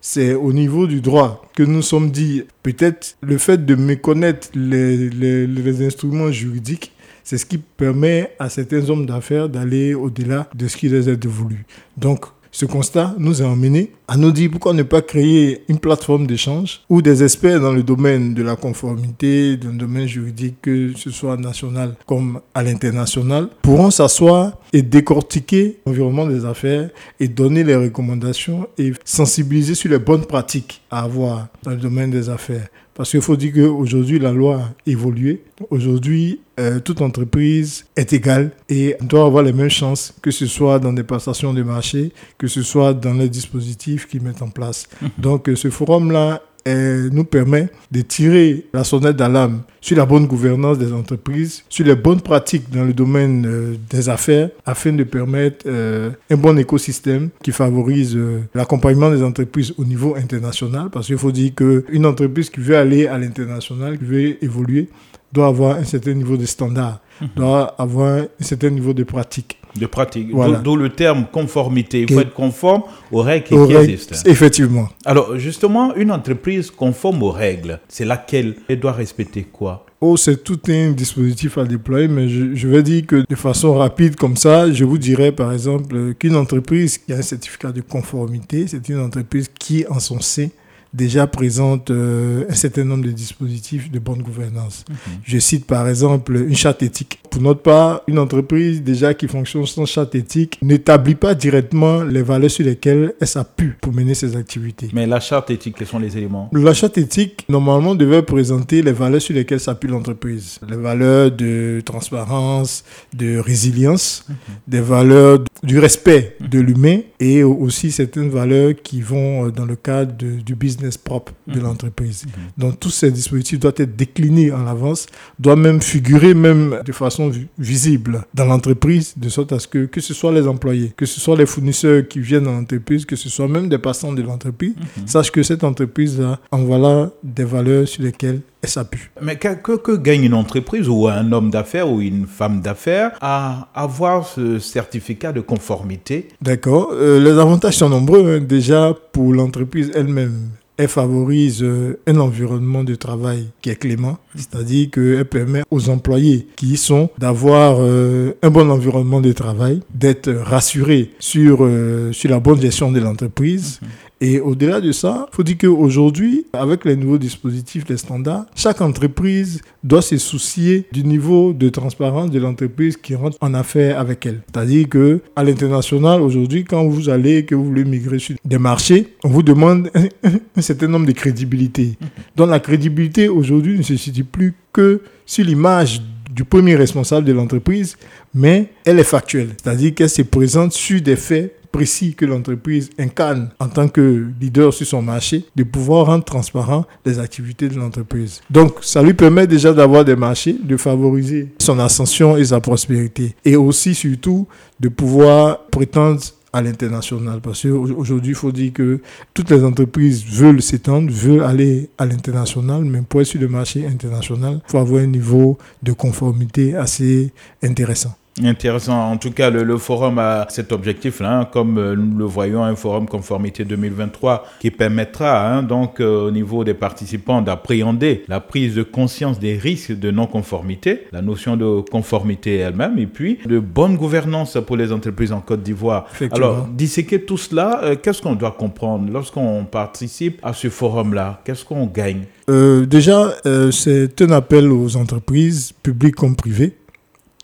c'est 0.00 0.34
au 0.34 0.52
niveau 0.52 0.86
du 0.86 1.00
droit 1.00 1.44
que 1.56 1.64
nous 1.64 1.82
sommes 1.82 2.10
dit, 2.12 2.44
peut-être 2.62 3.16
le 3.20 3.36
fait 3.36 3.64
de 3.66 3.74
méconnaître 3.74 4.48
les, 4.54 5.08
les, 5.10 5.46
les 5.48 5.86
instruments 5.86 6.30
juridiques 6.30 6.92
c'est 7.26 7.38
ce 7.38 7.44
qui 7.44 7.58
permet 7.58 8.30
à 8.38 8.48
certains 8.48 8.88
hommes 8.88 9.04
d'affaires 9.04 9.48
d'aller 9.48 9.94
au-delà 9.94 10.48
de 10.54 10.68
ce 10.68 10.76
qui 10.76 10.88
les 10.88 11.10
est 11.10 11.26
voulu. 11.26 11.66
Donc, 11.96 12.26
ce 12.52 12.66
constat 12.66 13.16
nous 13.18 13.42
a 13.42 13.50
amené 13.50 13.90
à 14.06 14.16
nous 14.16 14.30
dire 14.30 14.48
pourquoi 14.50 14.72
ne 14.72 14.84
pas 14.84 15.02
créer 15.02 15.64
une 15.68 15.80
plateforme 15.80 16.28
d'échange 16.28 16.82
où 16.88 17.02
des 17.02 17.24
experts 17.24 17.60
dans 17.60 17.72
le 17.72 17.82
domaine 17.82 18.32
de 18.32 18.44
la 18.44 18.54
conformité, 18.54 19.56
dans 19.56 19.70
le 19.70 19.76
domaine 19.76 20.06
juridique, 20.06 20.62
que 20.62 20.92
ce 20.96 21.10
soit 21.10 21.36
national 21.36 21.96
comme 22.06 22.40
à 22.54 22.62
l'international, 22.62 23.48
pourront 23.60 23.90
s'asseoir 23.90 24.52
et 24.72 24.82
décortiquer 24.82 25.80
l'environnement 25.84 26.26
des 26.26 26.44
affaires 26.44 26.90
et 27.18 27.26
donner 27.26 27.64
les 27.64 27.76
recommandations 27.76 28.68
et 28.78 28.92
sensibiliser 29.04 29.74
sur 29.74 29.90
les 29.90 29.98
bonnes 29.98 30.24
pratiques 30.24 30.80
à 30.92 31.02
avoir 31.02 31.48
dans 31.64 31.72
le 31.72 31.76
domaine 31.76 32.12
des 32.12 32.30
affaires. 32.30 32.68
Parce 32.96 33.10
qu'il 33.10 33.20
faut 33.20 33.36
dire 33.36 33.52
qu'aujourd'hui, 33.52 34.18
la 34.18 34.32
loi 34.32 34.56
a 34.56 34.74
évolué. 34.86 35.42
Aujourd'hui, 35.68 36.40
euh, 36.58 36.80
toute 36.80 37.02
entreprise 37.02 37.84
est 37.94 38.14
égale 38.14 38.52
et 38.70 38.96
doit 39.02 39.26
avoir 39.26 39.42
les 39.42 39.52
mêmes 39.52 39.68
chances, 39.68 40.14
que 40.22 40.30
ce 40.30 40.46
soit 40.46 40.78
dans 40.78 40.94
des 40.94 41.02
passations 41.02 41.52
de 41.52 41.62
marché, 41.62 42.12
que 42.38 42.46
ce 42.46 42.62
soit 42.62 42.94
dans 42.94 43.12
les 43.12 43.28
dispositifs 43.28 44.08
qu'ils 44.08 44.22
mettent 44.22 44.40
en 44.40 44.48
place. 44.48 44.88
Donc, 45.18 45.50
euh, 45.50 45.56
ce 45.56 45.68
forum-là 45.68 46.42
nous 46.66 47.24
permet 47.24 47.68
de 47.92 48.00
tirer 48.00 48.66
la 48.72 48.84
sonnette 48.84 49.16
d'alarme 49.16 49.62
sur 49.80 49.96
la 49.96 50.04
bonne 50.04 50.26
gouvernance 50.26 50.78
des 50.78 50.92
entreprises, 50.92 51.62
sur 51.68 51.86
les 51.86 51.94
bonnes 51.94 52.20
pratiques 52.20 52.68
dans 52.70 52.84
le 52.84 52.92
domaine 52.92 53.46
euh, 53.46 53.76
des 53.88 54.08
affaires, 54.08 54.50
afin 54.64 54.92
de 54.92 55.04
permettre 55.04 55.66
un 55.68 56.36
bon 56.36 56.58
écosystème 56.58 57.30
qui 57.42 57.52
favorise 57.52 58.18
l'accompagnement 58.54 59.10
des 59.10 59.22
entreprises 59.22 59.72
au 59.78 59.84
niveau 59.84 60.16
international. 60.16 60.90
Parce 60.90 61.06
qu'il 61.06 61.18
faut 61.18 61.32
dire 61.32 61.54
qu'une 61.54 62.06
entreprise 62.06 62.50
qui 62.50 62.60
veut 62.60 62.76
aller 62.76 63.06
à 63.06 63.16
l'international, 63.18 63.98
qui 63.98 64.04
veut 64.04 64.44
évoluer, 64.44 64.88
doit 65.32 65.46
avoir 65.48 65.76
un 65.76 65.84
certain 65.84 66.14
niveau 66.14 66.36
de 66.36 66.46
standard, 66.46 67.00
mhm. 67.20 67.28
doit 67.36 67.74
avoir 67.78 68.18
un 68.20 68.44
certain 68.44 68.70
niveau 68.70 68.92
de 68.92 69.04
pratique. 69.04 69.58
De 69.78 69.86
pratique. 69.86 70.28
D'où 70.62 70.76
le 70.76 70.90
terme 70.90 71.26
conformité. 71.30 72.02
Il 72.02 72.12
faut 72.12 72.20
être 72.20 72.34
conforme 72.34 72.82
aux 73.12 73.22
règles 73.22 73.46
qui, 73.46 73.54
existent. 73.54 74.16
Effectivement. 74.24 74.88
Alors, 75.04 75.38
justement, 75.38 75.94
une 75.94 76.10
entreprise 76.10 76.70
conforme 76.70 77.22
aux 77.22 77.30
règles, 77.30 77.80
c'est 77.88 78.04
laquelle? 78.04 78.56
Elle 78.68 78.80
doit 78.80 78.92
respecter 78.92 79.42
quoi? 79.44 79.86
Oh, 80.00 80.16
c'est 80.16 80.44
tout 80.44 80.60
un 80.68 80.90
dispositif 80.90 81.56
à 81.56 81.64
déployer, 81.64 82.06
mais 82.06 82.28
je, 82.28 82.54
je, 82.54 82.68
vais 82.68 82.82
dire 82.82 83.06
que 83.06 83.24
de 83.26 83.34
façon 83.34 83.74
rapide 83.74 84.14
comme 84.14 84.36
ça, 84.36 84.70
je 84.70 84.84
vous 84.84 84.98
dirais 84.98 85.32
par 85.32 85.52
exemple 85.52 86.12
qu'une 86.18 86.36
entreprise 86.36 86.98
qui 86.98 87.14
a 87.14 87.16
un 87.16 87.22
certificat 87.22 87.72
de 87.72 87.80
conformité, 87.80 88.66
c'est 88.66 88.86
une 88.90 89.00
entreprise 89.00 89.48
qui, 89.58 89.86
en 89.88 89.98
son 89.98 90.20
sein, 90.20 90.48
déjà 90.96 91.26
présente 91.26 91.90
euh, 91.90 92.46
un 92.48 92.54
certain 92.54 92.84
nombre 92.84 93.04
de 93.04 93.10
dispositifs 93.10 93.90
de 93.90 93.98
bonne 93.98 94.22
gouvernance. 94.22 94.84
Mhm. 94.88 94.96
Je 95.24 95.38
cite 95.38 95.66
par 95.66 95.86
exemple 95.88 96.34
une 96.36 96.56
charte 96.56 96.82
éthique. 96.82 97.20
Pour 97.30 97.42
notre 97.42 97.60
part, 97.60 98.00
une 98.06 98.18
entreprise 98.18 98.82
déjà 98.82 99.12
qui 99.12 99.28
fonctionne 99.28 99.66
sans 99.66 99.84
charte 99.84 100.14
éthique 100.14 100.58
n'établit 100.62 101.14
pas 101.14 101.34
directement 101.34 102.02
les 102.02 102.22
valeurs 102.22 102.50
sur 102.50 102.64
lesquelles 102.64 103.14
elle 103.20 103.26
s'appuie 103.26 103.72
pour 103.80 103.92
mener 103.92 104.14
ses 104.14 104.36
activités. 104.36 104.88
Mais 104.94 105.06
la 105.06 105.20
charte 105.20 105.50
éthique, 105.50 105.76
quels 105.76 105.86
sont 105.86 105.98
les 105.98 106.16
éléments? 106.16 106.48
La 106.52 106.72
charte 106.72 106.96
éthique, 106.96 107.44
normalement, 107.48 107.94
devait 107.94 108.22
présenter 108.22 108.80
les 108.80 108.92
valeurs 108.92 109.20
sur 109.20 109.34
lesquelles 109.34 109.60
s'appuie 109.60 109.90
l'entreprise. 109.90 110.58
Les 110.68 110.76
valeurs 110.76 111.30
de 111.30 111.82
transparence, 111.84 112.84
de 113.12 113.38
résilience, 113.38 114.24
mhm. 114.28 114.34
des 114.66 114.80
valeurs 114.80 115.40
du 115.62 115.78
respect 115.78 116.36
de 116.40 116.58
l'humain 116.60 117.00
et 117.20 117.42
aussi 117.42 117.90
certaines 117.90 118.28
valeurs 118.30 118.74
qui 118.82 119.00
vont 119.00 119.48
dans 119.48 119.64
le 119.64 119.76
cadre 119.76 120.12
du 120.14 120.54
business 120.54 120.96
propre 120.96 121.32
de 121.46 121.58
mhm. 121.58 121.62
l'entreprise. 121.64 122.24
Mhm. 122.26 122.32
Donc 122.58 122.80
tous 122.80 122.90
ces 122.90 123.10
dispositifs 123.10 123.58
doivent 123.58 123.74
être 123.78 123.96
déclinés 123.96 124.52
en 124.52 124.66
avance, 124.66 125.06
doivent 125.38 125.58
même 125.58 125.80
figurer 125.80 126.34
même 126.34 126.80
de 126.84 126.92
façon 126.92 127.30
visible 127.58 128.24
dans 128.34 128.44
l'entreprise, 128.44 129.14
de 129.16 129.28
sorte 129.28 129.52
à 129.52 129.58
ce 129.58 129.66
que 129.68 129.86
que 129.86 130.00
ce 130.00 130.14
soit 130.14 130.32
les 130.32 130.46
employés, 130.46 130.92
que 130.96 131.06
ce 131.06 131.20
soit 131.20 131.36
les 131.36 131.46
fournisseurs 131.46 132.06
qui 132.06 132.20
viennent 132.20 132.44
dans 132.44 132.52
l'entreprise, 132.52 133.04
que 133.04 133.16
ce 133.16 133.28
soit 133.28 133.48
même 133.48 133.68
des 133.68 133.78
passants 133.78 134.12
de 134.12 134.22
l'entreprise, 134.22 134.74
mhm. 134.76 135.06
sachent 135.06 135.30
que 135.32 135.42
cette 135.42 135.64
entreprise-là 135.64 136.40
en 136.50 136.58
voilà 136.64 137.10
des 137.22 137.44
valeurs 137.44 137.86
sur 137.88 138.02
lesquelles 138.02 138.40
s'appuie. 138.64 139.00
Mais 139.22 139.36
que, 139.36 139.76
que, 139.76 139.96
gagne 139.96 140.24
une 140.24 140.34
entreprise 140.34 140.88
ou 140.88 141.08
un 141.08 141.32
homme 141.32 141.50
d'affaires 141.50 141.90
ou 141.90 142.00
une 142.00 142.26
femme 142.26 142.60
d'affaires 142.60 143.12
à 143.20 143.68
avoir 143.74 144.26
ce 144.26 144.58
certificat 144.58 145.32
de 145.32 145.40
conformité? 145.40 146.28
D'accord. 146.40 146.90
Euh, 146.92 147.20
les 147.20 147.38
avantages 147.38 147.76
sont 147.76 147.88
nombreux. 147.88 148.36
Hein. 148.36 148.40
Déjà, 148.40 148.94
pour 149.12 149.32
l'entreprise 149.32 149.90
elle-même, 149.94 150.50
elle 150.78 150.88
favorise 150.88 151.62
euh, 151.62 151.98
un 152.06 152.18
environnement 152.18 152.84
de 152.84 152.94
travail 152.94 153.48
qui 153.62 153.70
est 153.70 153.76
clément, 153.76 154.18
c'est-à-dire 154.34 154.90
qu'elle 154.90 155.24
permet 155.24 155.62
aux 155.70 155.88
employés 155.88 156.48
qui 156.54 156.72
y 156.72 156.76
sont 156.76 157.08
d'avoir 157.16 157.78
euh, 157.80 158.32
un 158.42 158.50
bon 158.50 158.70
environnement 158.70 159.22
de 159.22 159.32
travail, 159.32 159.80
d'être 159.94 160.30
rassurés 160.30 161.12
sur, 161.18 161.66
sur 162.12 162.30
la 162.30 162.40
bonne 162.40 162.60
gestion 162.60 162.92
de 162.92 163.00
l'entreprise 163.00 163.80
Et 164.20 164.40
au-delà 164.40 164.80
de 164.80 164.92
ça, 164.92 165.26
il 165.30 165.36
faut 165.36 165.42
dire 165.42 165.58
qu'aujourd'hui, 165.58 166.46
avec 166.54 166.86
les 166.86 166.96
nouveaux 166.96 167.18
dispositifs, 167.18 167.84
les 167.88 167.98
standards, 167.98 168.46
chaque 168.54 168.80
entreprise 168.80 169.60
doit 169.84 170.00
se 170.00 170.16
soucier 170.16 170.86
du 170.90 171.04
niveau 171.04 171.52
de 171.52 171.68
transparence 171.68 172.30
de 172.30 172.38
l'entreprise 172.38 172.96
qui 172.96 173.14
rentre 173.14 173.36
en 173.42 173.52
affaires 173.52 174.00
avec 174.00 174.24
elle. 174.24 174.40
C'est-à-dire 174.52 174.88
que 174.88 175.20
à 175.36 175.44
l'international, 175.44 176.22
aujourd'hui, 176.22 176.64
quand 176.64 176.86
vous 176.86 177.10
allez, 177.10 177.44
que 177.44 177.54
vous 177.54 177.66
voulez 177.66 177.84
migrer 177.84 178.18
sur 178.18 178.36
des 178.42 178.58
marchés, 178.58 179.14
on 179.22 179.28
vous 179.28 179.42
demande 179.42 179.90
un 180.56 180.62
certain 180.62 180.88
nombre 180.88 181.06
de 181.06 181.12
crédibilité. 181.12 181.98
Donc 182.36 182.48
la 182.48 182.60
crédibilité 182.60 183.28
aujourd'hui 183.28 183.76
ne 183.76 183.82
se 183.82 183.96
situe 183.96 184.24
plus 184.24 184.54
que 184.72 185.02
sur 185.26 185.44
l'image 185.44 186.00
du 186.30 186.44
premier 186.44 186.76
responsable 186.76 187.26
de 187.26 187.32
l'entreprise, 187.32 187.96
mais 188.34 188.68
elle 188.84 188.98
est 188.98 189.04
factuelle. 189.04 189.50
C'est-à-dire 189.62 189.94
qu'elle 189.94 190.10
se 190.10 190.22
présente 190.22 190.72
sur 190.72 191.00
des 191.00 191.16
faits 191.16 191.54
précis 191.76 192.14
que 192.14 192.24
l'entreprise 192.24 192.88
incarne 192.98 193.50
en 193.60 193.68
tant 193.68 193.86
que 193.86 194.28
leader 194.40 194.72
sur 194.72 194.86
son 194.86 195.02
marché, 195.02 195.44
de 195.56 195.62
pouvoir 195.62 196.06
rendre 196.06 196.24
transparent 196.24 196.86
les 197.04 197.18
activités 197.18 197.68
de 197.68 197.74
l'entreprise. 197.74 198.40
Donc, 198.48 198.78
ça 198.80 199.02
lui 199.02 199.12
permet 199.12 199.46
déjà 199.46 199.74
d'avoir 199.74 200.02
des 200.02 200.16
marchés, 200.16 200.56
de 200.58 200.76
favoriser 200.78 201.52
son 201.58 201.78
ascension 201.78 202.38
et 202.38 202.46
sa 202.46 202.60
prospérité. 202.60 203.34
Et 203.44 203.56
aussi, 203.56 203.94
surtout, 203.94 204.46
de 204.80 204.88
pouvoir 204.88 205.66
prétendre 205.66 206.22
à 206.50 206.62
l'international. 206.62 207.40
Parce 207.42 207.60
qu'aujourd'hui, 207.62 208.32
il 208.32 208.36
faut 208.36 208.52
dire 208.52 208.72
que 208.72 209.00
toutes 209.34 209.50
les 209.50 209.62
entreprises 209.62 210.24
veulent 210.24 210.62
s'étendre, 210.62 211.10
veulent 211.12 211.42
aller 211.42 211.90
à 211.98 212.06
l'international, 212.06 212.84
mais 212.84 213.02
pour 213.02 213.20
être 213.20 213.26
sur 213.26 213.40
le 213.40 213.48
marché 213.48 213.86
international, 213.86 214.60
il 214.66 214.70
faut 214.70 214.78
avoir 214.78 215.02
un 215.02 215.08
niveau 215.08 215.58
de 215.82 215.92
conformité 215.92 216.74
assez 216.74 217.32
intéressant. 217.62 218.14
Intéressant. 218.44 219.12
En 219.12 219.16
tout 219.16 219.30
cas, 219.30 219.48
le, 219.48 219.78
forum 219.78 220.18
a 220.18 220.46
cet 220.50 220.72
objectif-là, 220.72 221.40
hein, 221.40 221.44
comme 221.50 221.78
euh, 221.78 221.96
nous 221.96 222.18
le 222.18 222.24
voyons, 222.24 222.62
un 222.62 222.76
forum 222.76 223.06
conformité 223.06 223.64
2023 223.64 224.44
qui 224.60 224.70
permettra 224.70 225.50
hein, 225.50 225.62
donc 225.62 226.00
euh, 226.00 226.28
au 226.28 226.30
niveau 226.30 226.62
des 226.62 226.74
participants 226.74 227.40
d'appréhender 227.40 228.24
la 228.28 228.40
prise 228.40 228.74
de 228.74 228.82
conscience 228.82 229.38
des 229.38 229.56
risques 229.56 229.98
de 229.98 230.10
non-conformité, 230.10 231.06
la 231.12 231.22
notion 231.22 231.56
de 231.56 231.80
conformité 231.90 232.56
elle-même, 232.56 232.98
et 232.98 233.06
puis 233.06 233.38
de 233.46 233.58
bonne 233.58 233.96
gouvernance 233.96 234.58
pour 234.66 234.76
les 234.76 234.92
entreprises 234.92 235.32
en 235.32 235.40
Côte 235.40 235.62
d'Ivoire. 235.62 236.06
Alors, 236.32 236.66
disséquer 236.66 237.22
tout 237.22 237.38
cela, 237.38 237.80
euh, 237.84 237.96
qu'est-ce 237.96 238.20
qu'on 238.20 238.34
doit 238.34 238.52
comprendre 238.58 239.10
lorsqu'on 239.10 239.64
participe 239.64 240.40
à 240.42 240.52
ce 240.52 240.68
forum-là? 240.68 241.40
Qu'est-ce 241.44 241.64
qu'on 241.64 241.86
gagne? 241.86 242.24
Déjà, 242.48 243.34
c'est 243.72 244.22
un 244.22 244.30
appel 244.30 244.70
aux 244.70 244.96
entreprises, 244.96 245.72
publiques 245.82 246.14
comme 246.14 246.36
privées 246.36 246.74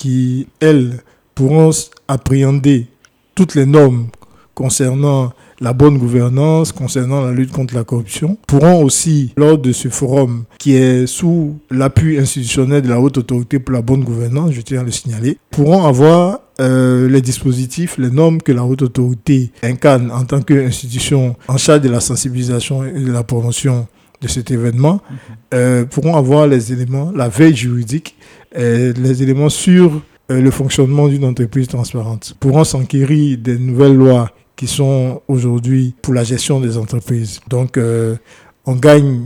qui, 0.03 0.49
elles, 0.59 0.99
pourront 1.37 1.71
appréhender 2.09 2.89
toutes 3.37 3.55
les 3.55 3.67
normes 3.67 4.09
concernant 4.53 5.33
la 5.61 5.73
bonne 5.73 5.97
gouvernance, 5.97 6.73
concernant 6.73 7.21
la 7.25 7.31
lutte 7.31 7.53
contre 7.53 7.77
la 7.77 7.85
corruption, 7.85 8.37
pourront 8.49 8.83
aussi, 8.83 9.33
lors 9.37 9.59
de 9.59 9.71
ce 9.71 9.87
forum 9.87 10.43
qui 10.59 10.75
est 10.75 11.07
sous 11.07 11.57
l'appui 11.71 12.19
institutionnel 12.19 12.83
de 12.83 12.89
la 12.89 12.99
Haute 12.99 13.17
Autorité 13.19 13.61
pour 13.61 13.75
la 13.75 13.81
bonne 13.81 14.03
gouvernance, 14.03 14.51
je 14.51 14.61
tiens 14.61 14.81
à 14.81 14.83
le 14.83 14.91
signaler, 14.91 15.39
pourront 15.53 15.85
avoir 15.85 16.41
euh, 16.61 17.09
les 17.09 17.21
dispositifs, 17.21 17.97
les 17.97 18.11
normes 18.11 18.43
que 18.43 18.51
la 18.51 18.65
Haute 18.65 18.83
Autorité 18.83 19.53
incarne 19.63 20.11
en 20.11 20.25
tant 20.25 20.43
qu'institution 20.43 21.37
en 21.47 21.59
charge 21.59 21.83
de 21.83 21.89
la 21.89 22.01
sensibilisation 22.01 22.83
et 22.85 23.05
de 23.05 23.13
la 23.13 23.23
promotion 23.23 23.87
de 24.21 24.27
cet 24.27 24.51
événement, 24.51 24.95
mhm. 24.95 25.17
euh, 25.55 25.85
pourront 25.85 26.17
avoir 26.17 26.49
les 26.49 26.73
éléments, 26.73 27.13
la 27.15 27.29
veille 27.29 27.55
juridique 27.55 28.17
les 28.55 29.23
éléments 29.23 29.49
sur 29.49 30.03
euh, 30.31 30.41
le 30.41 30.51
fonctionnement 30.51 31.09
d'une 31.09 31.25
entreprise 31.25 31.69
transparente. 31.69 32.35
Pourront 32.41 32.65
s'enquérir 32.65 33.39
des 33.39 33.59
nouvelles 33.59 33.97
lois 33.97 34.31
qui 34.57 34.67
sont 34.67 35.21
aujourd'hui 35.29 35.95
pour 36.03 36.15
la 36.15 36.25
gestion 36.25 36.61
des 36.61 36.79
entreprises. 36.79 37.41
Donc, 37.49 37.77
euh, 37.77 38.17
on 38.65 38.77
gagne 38.77 39.23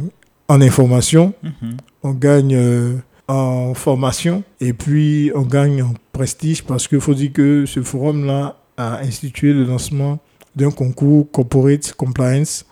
en 0.49 0.61
information, 0.61 1.35
mhm. 1.43 1.77
on 2.03 2.13
gagne 2.13 2.59
en 3.29 3.75
formation 3.75 4.45
et 4.61 4.73
puis 4.73 5.33
on 5.35 5.43
gagne 5.43 5.83
en 5.83 5.95
prestige 6.13 6.63
parce 6.63 6.87
qu'il 6.87 7.01
faut 7.01 7.15
dire 7.15 7.33
que 7.33 7.67
ce 7.67 7.83
forum-là 7.83 8.57
a 8.77 9.01
institué 9.01 9.53
le 9.53 9.65
lancement 9.65 10.19
d'un 10.55 10.71
concours 10.71 11.31
Corporate 11.31 11.93
Compliance 11.95 12.65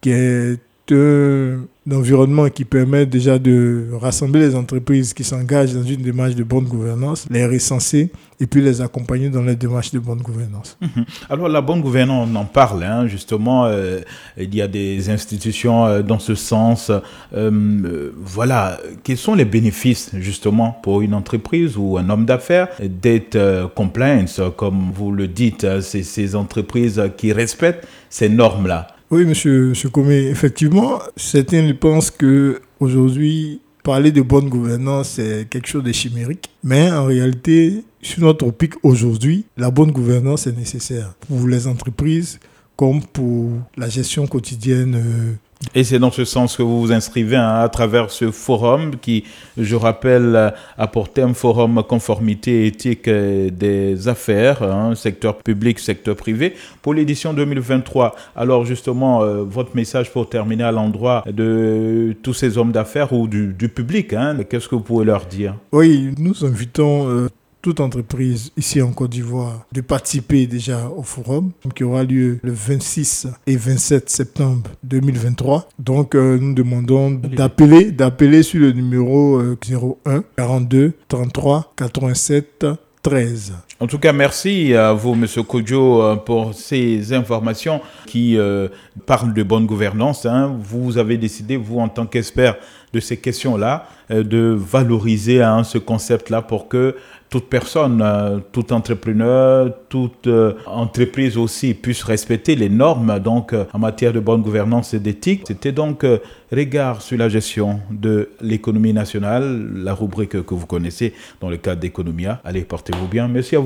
qui 0.00 0.10
est 0.10 0.60
un 0.92 1.64
environnement 1.92 2.48
qui 2.48 2.64
permet 2.64 3.04
déjà 3.04 3.38
de 3.38 3.88
rassembler 4.00 4.40
les 4.40 4.54
entreprises 4.54 5.12
qui 5.12 5.22
s'engagent 5.22 5.74
dans 5.74 5.82
une 5.82 6.00
démarche 6.00 6.34
de 6.34 6.42
bonne 6.42 6.64
gouvernance, 6.64 7.26
les 7.30 7.46
recenser 7.46 8.10
et 8.40 8.46
puis 8.46 8.62
les 8.62 8.80
accompagner 8.80 9.28
dans 9.28 9.42
la 9.42 9.54
démarche 9.54 9.90
de 9.90 9.98
bonne 9.98 10.20
gouvernance. 10.20 10.76
Mhm. 10.80 11.04
Alors 11.28 11.48
la 11.48 11.60
bonne 11.60 11.82
gouvernance, 11.82 12.28
on 12.30 12.36
en 12.36 12.44
parle, 12.46 12.82
hein, 12.84 13.06
justement, 13.06 13.66
euh, 13.66 14.00
il 14.38 14.54
y 14.54 14.62
a 14.62 14.68
des 14.68 15.10
institutions 15.10 15.86
euh, 15.86 16.02
dans 16.02 16.18
ce 16.18 16.34
sens. 16.34 16.90
Euh, 17.34 18.10
voilà, 18.16 18.80
quels 19.02 19.18
sont 19.18 19.34
les 19.34 19.44
bénéfices 19.44 20.10
justement 20.14 20.78
pour 20.82 21.02
une 21.02 21.14
entreprise 21.14 21.76
ou 21.76 21.98
un 21.98 22.08
homme 22.08 22.24
d'affaires 22.24 22.68
d'être 22.82 23.70
compliance, 23.74 24.40
comme 24.56 24.90
vous 24.94 25.12
le 25.12 25.28
dites, 25.28 25.80
c'est 25.80 26.02
ces 26.02 26.34
entreprises 26.34 27.02
qui 27.16 27.32
respectent 27.32 27.86
ces 28.08 28.28
normes-là 28.28 28.93
oui, 29.10 29.24
monsieur, 29.24 29.68
monsieur 29.68 29.90
Comé, 29.90 30.26
effectivement, 30.26 30.98
certains 31.16 31.72
pensent 31.74 32.10
que 32.10 32.60
aujourd'hui, 32.80 33.60
parler 33.82 34.10
de 34.10 34.22
bonne 34.22 34.48
gouvernance, 34.48 35.10
c'est 35.10 35.46
quelque 35.48 35.68
chose 35.68 35.84
de 35.84 35.92
chimérique. 35.92 36.50
Mais 36.64 36.90
en 36.90 37.04
réalité, 37.04 37.84
sur 38.00 38.22
notre 38.22 38.50
pic 38.50 38.74
aujourd'hui, 38.82 39.44
la 39.56 39.70
bonne 39.70 39.92
gouvernance 39.92 40.46
est 40.46 40.56
nécessaire 40.56 41.14
pour 41.28 41.46
les 41.46 41.66
entreprises 41.66 42.40
comme 42.76 43.02
pour 43.04 43.50
la 43.76 43.88
gestion 43.88 44.26
quotidienne 44.26 44.94
euh, 44.96 45.34
et 45.74 45.84
c'est 45.84 45.98
dans 45.98 46.10
ce 46.10 46.24
sens 46.24 46.56
que 46.56 46.62
vous 46.62 46.80
vous 46.80 46.92
inscrivez 46.92 47.36
hein, 47.36 47.60
à 47.60 47.68
travers 47.68 48.10
ce 48.10 48.30
forum 48.30 48.96
qui, 49.00 49.24
je 49.56 49.76
rappelle, 49.76 50.54
apporte 50.78 51.18
un 51.18 51.34
forum 51.34 51.82
conformité 51.88 52.66
éthique 52.66 53.08
des 53.08 54.08
affaires, 54.08 54.62
hein, 54.62 54.94
secteur 54.94 55.36
public, 55.38 55.78
secteur 55.78 56.16
privé, 56.16 56.54
pour 56.82 56.94
l'édition 56.94 57.32
2023. 57.32 58.14
Alors 58.36 58.64
justement, 58.64 59.22
euh, 59.22 59.42
votre 59.42 59.76
message 59.76 60.10
pour 60.10 60.28
terminer 60.28 60.64
à 60.64 60.72
l'endroit 60.72 61.24
de 61.30 62.14
tous 62.22 62.34
ces 62.34 62.58
hommes 62.58 62.72
d'affaires 62.72 63.12
ou 63.12 63.28
du, 63.28 63.54
public, 63.68 64.12
hein, 64.12 64.36
qu'est-ce 64.48 64.68
que 64.68 64.74
vous 64.74 64.82
pouvez 64.82 65.04
leur 65.04 65.26
dire? 65.26 65.54
Oui, 65.72 66.10
nous 66.18 66.44
invitons... 66.44 67.08
Euh, 67.08 67.28
toute 67.64 67.80
entreprise 67.80 68.52
ici 68.58 68.82
en 68.82 68.92
Côte 68.92 69.12
d'Ivoire 69.12 69.64
de 69.72 69.80
participer 69.80 70.46
déjà 70.46 70.86
au 70.94 71.02
forum 71.02 71.50
qui 71.74 71.82
aura 71.82 72.04
lieu 72.04 72.38
le 72.42 72.52
26 72.52 73.28
et 73.46 73.56
27 73.56 74.10
septembre 74.10 74.70
2023. 74.82 75.70
Donc 75.78 76.14
euh, 76.14 76.36
nous 76.38 76.52
demandons 76.52 77.10
d'appeler 77.12 77.90
d'appeler 77.90 78.42
sur 78.42 78.60
le 78.60 78.72
numéro 78.72 79.40
01 79.40 80.24
42 80.36 80.92
33 81.08 81.72
87 81.74 82.66
13. 83.02 83.54
En 83.80 83.88
tout 83.88 83.98
cas, 83.98 84.12
merci 84.12 84.72
à 84.72 84.92
vous, 84.92 85.14
M. 85.14 85.26
Kodjo, 85.44 86.00
euh, 86.00 86.14
pour 86.14 86.54
ces 86.54 87.12
informations 87.12 87.80
qui 88.06 88.38
euh, 88.38 88.68
parlent 89.04 89.34
de 89.34 89.42
bonne 89.42 89.66
gouvernance. 89.66 90.26
Hein. 90.26 90.56
Vous 90.60 90.96
avez 90.96 91.18
décidé, 91.18 91.56
vous, 91.56 91.80
en 91.80 91.88
tant 91.88 92.06
qu'expert 92.06 92.56
de 92.92 93.00
ces 93.00 93.16
questions-là, 93.16 93.88
de 94.10 94.56
valoriser 94.56 95.42
hein, 95.42 95.64
ce 95.64 95.78
concept-là 95.78 96.42
pour 96.42 96.68
que 96.68 96.94
toute 97.34 97.48
personne, 97.48 98.00
euh, 98.00 98.38
tout 98.52 98.72
entrepreneur, 98.72 99.68
toute 99.88 100.28
euh, 100.28 100.52
entreprise 100.66 101.36
aussi 101.36 101.74
puisse 101.74 102.04
respecter 102.04 102.54
les 102.54 102.68
normes 102.68 103.18
donc 103.18 103.52
euh, 103.52 103.64
en 103.72 103.80
matière 103.80 104.12
de 104.12 104.20
bonne 104.20 104.40
gouvernance 104.40 104.94
et 104.94 105.00
d'éthique. 105.00 105.42
C'était 105.48 105.72
donc 105.72 106.06
regard 106.52 107.02
sur 107.02 107.18
la 107.18 107.28
gestion 107.28 107.80
de 107.90 108.28
l'économie 108.40 108.92
nationale, 108.92 109.68
la 109.74 109.94
rubrique 109.94 110.44
que 110.44 110.54
vous 110.54 110.66
connaissez 110.66 111.12
dans 111.40 111.50
le 111.50 111.56
cadre 111.56 111.80
d'Economia. 111.80 112.40
Allez, 112.44 112.62
portez-vous 112.62 113.08
bien. 113.08 113.26
Merci 113.26 113.56
à 113.56 113.58
vous, 113.58 113.63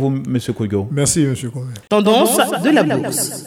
Merci, 0.90 1.25
Monsieur 1.26 1.50
Koyo. 1.50 1.67
Tendance 1.88 2.37
de 2.62 2.71
la 2.71 2.83
bourse. 2.83 3.45